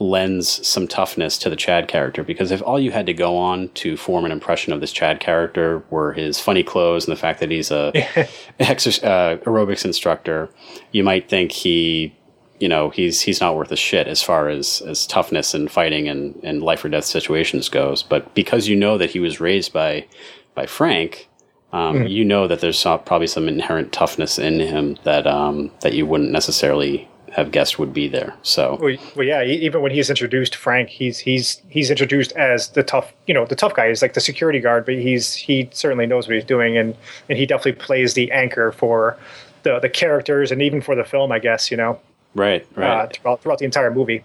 lends 0.00 0.66
some 0.66 0.88
toughness 0.88 1.36
to 1.36 1.50
the 1.50 1.56
Chad 1.56 1.86
character 1.86 2.24
because 2.24 2.50
if 2.50 2.62
all 2.62 2.80
you 2.80 2.90
had 2.90 3.04
to 3.04 3.12
go 3.12 3.36
on 3.36 3.68
to 3.74 3.98
form 3.98 4.24
an 4.24 4.32
impression 4.32 4.72
of 4.72 4.80
this 4.80 4.92
Chad 4.92 5.20
character 5.20 5.84
were 5.90 6.14
his 6.14 6.40
funny 6.40 6.62
clothes 6.62 7.06
and 7.06 7.14
the 7.14 7.20
fact 7.20 7.38
that 7.38 7.50
he's 7.50 7.70
a 7.70 7.92
exer- 8.60 9.04
uh, 9.04 9.36
aerobics 9.44 9.84
instructor, 9.84 10.48
you 10.90 11.04
might 11.04 11.28
think 11.28 11.52
he, 11.52 12.16
you 12.58 12.68
know, 12.68 12.88
he's 12.88 13.20
he's 13.20 13.42
not 13.42 13.54
worth 13.54 13.70
a 13.70 13.76
shit 13.76 14.08
as 14.08 14.22
far 14.22 14.48
as 14.48 14.80
as 14.82 15.06
toughness 15.06 15.52
and 15.52 15.70
fighting 15.70 16.08
and 16.08 16.34
and 16.42 16.62
life 16.62 16.82
or 16.82 16.88
death 16.88 17.04
situations 17.04 17.68
goes. 17.68 18.02
But 18.02 18.34
because 18.34 18.68
you 18.68 18.76
know 18.76 18.96
that 18.96 19.10
he 19.10 19.20
was 19.20 19.38
raised 19.38 19.72
by 19.72 20.06
by 20.54 20.66
Frank. 20.66 21.28
Um, 21.72 22.04
You 22.08 22.24
know 22.24 22.48
that 22.48 22.60
there's 22.60 22.82
probably 22.82 23.28
some 23.28 23.46
inherent 23.46 23.92
toughness 23.92 24.40
in 24.40 24.58
him 24.58 24.96
that 25.04 25.24
um, 25.28 25.70
that 25.82 25.92
you 25.92 26.04
wouldn't 26.04 26.32
necessarily 26.32 27.08
have 27.32 27.50
guessed 27.52 27.78
would 27.78 27.92
be 27.92 28.08
there. 28.08 28.34
So 28.42 28.76
Well, 28.80 28.96
well, 29.16 29.26
yeah. 29.26 29.42
Even 29.44 29.82
when 29.82 29.92
he's 29.92 30.10
introduced, 30.10 30.56
Frank, 30.56 30.88
he's 30.88 31.18
he's 31.18 31.62
he's 31.68 31.90
introduced 31.90 32.32
as 32.32 32.70
the 32.70 32.82
tough, 32.82 33.12
you 33.26 33.34
know, 33.34 33.44
the 33.46 33.54
tough 33.56 33.74
guy. 33.74 33.88
He's 33.88 34.02
like 34.02 34.14
the 34.14 34.20
security 34.20 34.58
guard, 34.60 34.84
but 34.84 34.94
he's 34.94 35.34
he 35.34 35.68
certainly 35.72 36.06
knows 36.06 36.26
what 36.26 36.34
he's 36.34 36.44
doing, 36.44 36.76
and 36.76 36.96
and 37.28 37.38
he 37.38 37.46
definitely 37.46 37.80
plays 37.80 38.14
the 38.14 38.30
anchor 38.32 38.72
for 38.72 39.16
the 39.62 39.78
the 39.78 39.88
characters 39.88 40.50
and 40.50 40.60
even 40.62 40.80
for 40.80 40.94
the 40.96 41.04
film, 41.04 41.30
I 41.32 41.38
guess. 41.38 41.70
You 41.70 41.76
know, 41.76 42.00
right, 42.34 42.66
right. 42.76 42.90
uh, 42.90 43.06
throughout 43.08 43.42
throughout 43.42 43.58
the 43.58 43.64
entire 43.64 43.90
movie. 43.92 44.24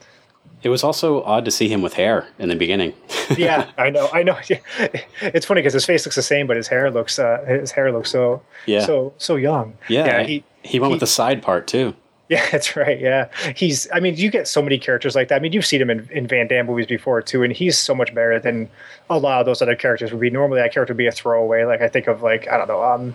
It 0.64 0.70
was 0.70 0.84
also 0.84 1.22
odd 1.24 1.46
to 1.46 1.52
see 1.52 1.68
him 1.68 1.84
with 1.84 1.94
hair 1.94 2.26
in 2.40 2.50
the 2.50 2.56
beginning. 2.56 2.94
Yeah, 3.38 3.70
I 3.78 3.90
know, 3.90 4.08
I 4.14 4.22
know. 4.22 4.38
It's 5.22 5.46
funny 5.48 5.62
because 5.62 5.74
his 5.74 5.84
face 5.86 6.06
looks 6.06 6.16
the 6.16 6.22
same, 6.22 6.46
but 6.46 6.58
his 6.58 6.68
hair 6.68 6.92
looks 6.92 7.18
uh, 7.18 7.44
his 7.48 7.72
hair 7.72 7.92
looks 7.92 8.12
so 8.12 8.42
Yeah. 8.68 8.86
so 8.86 9.14
so 9.18 9.36
young. 9.36 9.78
yeah, 9.90 10.06
yeah. 10.06 10.24
he, 10.24 10.44
He 10.62 10.80
went 10.80 10.90
he- 10.90 10.94
with 10.94 11.00
the 11.00 11.08
side 11.08 11.42
part 11.42 11.66
too. 11.68 11.96
Yeah, 12.28 12.44
that's 12.52 12.76
right. 12.76 13.00
Yeah, 13.00 13.30
he's. 13.56 13.88
I 13.94 14.00
mean, 14.00 14.16
you 14.16 14.32
get 14.32 14.48
so 14.48 14.62
many 14.62 14.78
characters 14.80 15.16
like 15.16 15.28
that. 15.28 15.36
I 15.36 15.40
mean, 15.40 15.54
you've 15.54 15.66
seen 15.66 15.82
him 15.82 15.90
in, 15.90 16.10
in 16.12 16.28
Van 16.28 16.48
Damme 16.48 16.66
movies 16.66 16.88
before 16.88 17.22
too, 17.22 17.44
and 17.44 17.54
he's 17.54 17.78
so 17.78 17.94
much 17.94 18.14
better 18.16 18.40
than 18.40 18.70
a 19.10 19.18
lot 19.20 19.40
of 19.42 19.46
those 19.46 19.62
other 19.62 19.76
characters 19.76 20.12
would 20.12 20.20
be. 20.22 20.30
Normally, 20.32 20.60
that 20.60 20.74
character 20.74 20.94
would 20.94 20.98
be 20.98 21.08
a 21.08 21.12
throwaway. 21.12 21.64
Like 21.66 21.82
I 21.82 21.88
think 21.88 22.08
of 22.08 22.24
like 22.24 22.48
I 22.48 22.58
don't 22.58 22.68
know, 22.68 22.84
um, 22.84 23.14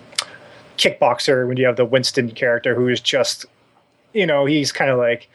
kickboxer 0.77 1.47
when 1.47 1.57
you 1.57 1.65
have 1.65 1.75
the 1.75 1.85
Winston 1.85 2.31
character 2.31 2.73
who 2.75 2.87
is 2.87 2.99
just, 3.01 3.45
you 4.13 4.25
know, 4.25 4.45
he's 4.45 4.71
kind 4.71 4.89
of 4.89 4.97
like 4.97 5.29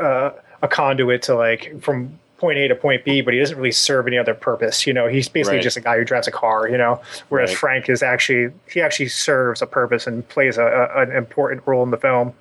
uh, 0.00 0.30
a 0.62 0.68
conduit 0.68 1.22
to 1.22 1.34
like 1.34 1.80
from 1.82 2.18
point 2.38 2.56
A 2.58 2.68
to 2.68 2.74
point 2.76 3.04
B, 3.04 3.20
but 3.20 3.34
he 3.34 3.40
doesn't 3.40 3.56
really 3.56 3.72
serve 3.72 4.06
any 4.06 4.16
other 4.16 4.34
purpose. 4.34 4.86
You 4.86 4.92
know, 4.92 5.08
he's 5.08 5.28
basically 5.28 5.56
Right. 5.56 5.62
just 5.64 5.76
a 5.76 5.80
guy 5.80 5.98
who 5.98 6.04
drives 6.04 6.28
a 6.28 6.30
car. 6.30 6.68
You 6.68 6.78
know, 6.78 7.00
whereas 7.30 7.50
Right. 7.50 7.58
Frank 7.58 7.88
is 7.88 8.02
actually 8.02 8.52
he 8.70 8.80
actually 8.80 9.08
serves 9.08 9.60
a 9.60 9.66
purpose 9.66 10.06
and 10.06 10.26
plays 10.28 10.56
a, 10.56 10.62
a, 10.94 11.02
an 11.02 11.10
important 11.12 11.62
role 11.66 11.82
in 11.82 11.90
the 11.90 11.96
film. 11.96 12.32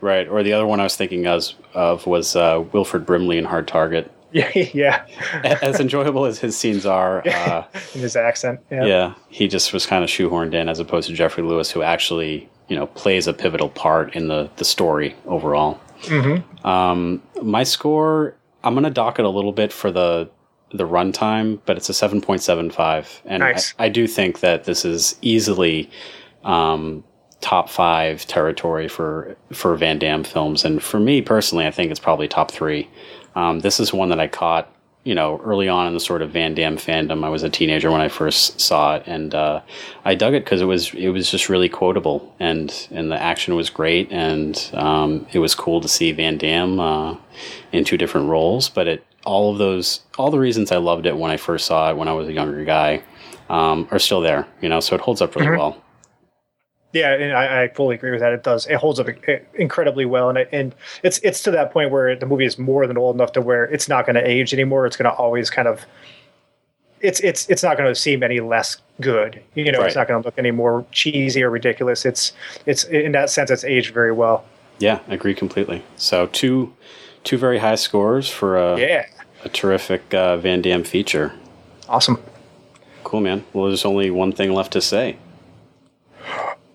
Right. 0.00 0.28
Or 0.28 0.42
the 0.42 0.52
other 0.52 0.66
one 0.66 0.80
I 0.80 0.84
was 0.84 0.96
thinking 0.96 1.26
as, 1.26 1.54
of 1.74 2.06
was 2.06 2.36
uh, 2.36 2.64
Wilford 2.72 3.04
Brimley 3.04 3.38
in 3.38 3.44
Hard 3.44 3.68
Target. 3.68 4.12
Yeah, 4.30 4.50
yeah, 4.54 5.06
as 5.62 5.80
enjoyable 5.80 6.26
as 6.26 6.38
his 6.38 6.54
scenes 6.54 6.84
are, 6.84 7.22
uh, 7.26 7.64
in 7.94 8.02
his 8.02 8.14
accent. 8.14 8.60
Yeah, 8.70 8.84
yeah, 8.84 9.14
he 9.30 9.48
just 9.48 9.72
was 9.72 9.86
kind 9.86 10.04
of 10.04 10.10
shoehorned 10.10 10.52
in 10.52 10.68
as 10.68 10.80
opposed 10.80 11.08
to 11.08 11.14
Geoffrey 11.14 11.42
Lewis, 11.42 11.70
who 11.70 11.80
actually, 11.80 12.46
you 12.68 12.76
know, 12.76 12.88
plays 12.88 13.26
a 13.26 13.32
pivotal 13.32 13.70
part 13.70 14.14
in 14.14 14.28
the, 14.28 14.50
the 14.56 14.66
story 14.66 15.16
overall. 15.24 15.80
Um, 16.62 17.22
my 17.42 17.64
score, 17.64 18.36
I'm 18.62 18.74
going 18.74 18.84
to 18.84 18.90
dock 18.90 19.18
it 19.18 19.24
a 19.24 19.30
little 19.30 19.52
bit 19.52 19.72
for 19.72 19.90
the 19.90 20.28
the 20.72 20.86
runtime, 20.86 21.58
but 21.64 21.78
it's 21.78 21.88
a 21.88 21.92
7.75. 21.92 23.20
And 23.24 23.40
Nice. 23.40 23.74
I, 23.78 23.86
I 23.86 23.88
do 23.88 24.06
think 24.06 24.40
that 24.40 24.64
this 24.64 24.84
is 24.84 25.16
easily 25.22 25.90
um, 26.44 27.02
top 27.40 27.68
five 27.68 28.26
territory 28.26 28.88
for, 28.88 29.36
for 29.52 29.76
Van 29.76 29.98
Damme 29.98 30.24
films. 30.24 30.64
And 30.64 30.82
for 30.82 30.98
me 30.98 31.22
personally, 31.22 31.66
I 31.66 31.70
think 31.70 31.90
it's 31.90 32.00
probably 32.00 32.28
top 32.28 32.50
three. 32.50 32.88
Um, 33.36 33.60
this 33.60 33.78
is 33.78 33.92
one 33.92 34.08
that 34.08 34.18
I 34.18 34.26
caught, 34.26 34.72
you 35.04 35.14
know, 35.14 35.40
early 35.44 35.68
on 35.68 35.86
in 35.86 35.94
the 35.94 36.00
sort 36.00 36.22
of 36.22 36.32
Van 36.32 36.54
Damme 36.54 36.76
fandom. 36.76 37.24
I 37.24 37.28
was 37.28 37.42
a 37.42 37.48
teenager 37.48 37.90
when 37.90 38.00
I 38.00 38.08
first 38.08 38.60
saw 38.60 38.96
it, 38.96 39.04
and 39.06 39.34
uh, 39.34 39.60
I 40.04 40.14
dug 40.14 40.34
it 40.34 40.44
because 40.44 40.60
it 40.60 40.66
was 40.66 40.92
it 40.92 41.10
was 41.10 41.30
just 41.30 41.48
really 41.48 41.68
quotable, 41.68 42.34
and 42.40 42.88
and 42.90 43.10
the 43.10 43.20
action 43.22 43.54
was 43.54 43.70
great, 43.70 44.10
and 44.10 44.70
um, 44.74 45.26
it 45.32 45.38
was 45.38 45.54
cool 45.54 45.80
to 45.80 45.88
see 45.88 46.12
Van 46.12 46.36
Damme 46.36 46.80
uh, 46.80 47.16
in 47.72 47.84
two 47.84 47.96
different 47.96 48.28
roles. 48.28 48.68
But 48.68 48.88
it 48.88 49.04
all 49.24 49.52
of 49.52 49.58
those 49.58 50.00
all 50.18 50.30
the 50.30 50.38
reasons 50.38 50.72
I 50.72 50.76
loved 50.78 51.06
it 51.06 51.16
when 51.16 51.30
I 51.30 51.36
first 51.36 51.66
saw 51.66 51.90
it 51.90 51.96
when 51.96 52.08
I 52.08 52.12
was 52.12 52.28
a 52.28 52.32
younger 52.32 52.64
guy 52.64 53.02
um, 53.48 53.88
are 53.90 53.98
still 53.98 54.20
there, 54.20 54.46
you 54.60 54.68
know. 54.68 54.80
So 54.80 54.94
it 54.94 55.00
holds 55.00 55.22
up 55.22 55.36
really 55.36 55.56
well. 55.56 55.82
Yeah, 56.94 57.12
and 57.12 57.32
I, 57.34 57.64
I 57.64 57.68
fully 57.68 57.96
agree 57.96 58.10
with 58.10 58.20
that. 58.20 58.32
It 58.32 58.42
does. 58.42 58.66
It 58.66 58.76
holds 58.76 58.98
up 58.98 59.08
incredibly 59.54 60.06
well, 60.06 60.30
and 60.30 60.38
it, 60.38 60.48
and 60.52 60.74
it's 61.02 61.18
it's 61.18 61.42
to 61.42 61.50
that 61.50 61.70
point 61.70 61.90
where 61.90 62.16
the 62.16 62.24
movie 62.24 62.46
is 62.46 62.58
more 62.58 62.86
than 62.86 62.96
old 62.96 63.14
enough 63.14 63.32
to 63.32 63.42
where 63.42 63.64
it's 63.64 63.88
not 63.88 64.06
going 64.06 64.14
to 64.16 64.26
age 64.26 64.54
anymore. 64.54 64.86
It's 64.86 64.96
going 64.96 65.10
to 65.10 65.16
always 65.16 65.50
kind 65.50 65.68
of. 65.68 65.84
It's 67.00 67.20
it's 67.20 67.48
it's 67.50 67.62
not 67.62 67.76
going 67.76 67.88
to 67.88 67.94
seem 67.94 68.22
any 68.22 68.40
less 68.40 68.78
good. 69.00 69.40
You 69.54 69.70
know, 69.70 69.78
Right. 69.80 69.86
it's 69.88 69.96
not 69.96 70.08
going 70.08 70.20
to 70.22 70.26
look 70.26 70.34
any 70.38 70.50
more 70.50 70.84
cheesy 70.90 71.42
or 71.42 71.50
ridiculous. 71.50 72.04
It's 72.06 72.32
it's 72.66 72.84
in 72.84 73.12
that 73.12 73.28
sense, 73.30 73.50
it's 73.50 73.64
aged 73.64 73.92
very 73.92 74.10
well. 74.12 74.44
Yeah, 74.78 75.00
I 75.08 75.14
agree 75.14 75.34
completely. 75.34 75.84
So 75.96 76.26
two 76.28 76.74
two 77.22 77.36
very 77.36 77.58
high 77.58 77.74
scores 77.76 78.30
for 78.30 78.56
a, 78.56 78.80
Yeah, 78.80 79.06
a 79.44 79.48
terrific 79.50 80.12
uh, 80.14 80.38
Van 80.38 80.62
Damme 80.62 80.84
feature. 80.84 81.32
awesome. 81.88 82.20
Cool, 83.04 83.20
man. 83.20 83.44
Well, 83.52 83.66
there's 83.66 83.84
only 83.84 84.10
one 84.10 84.32
thing 84.32 84.52
left 84.54 84.72
to 84.72 84.80
say. 84.80 85.16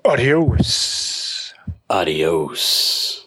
Adios. 0.06 1.56
Adios. 1.88 3.23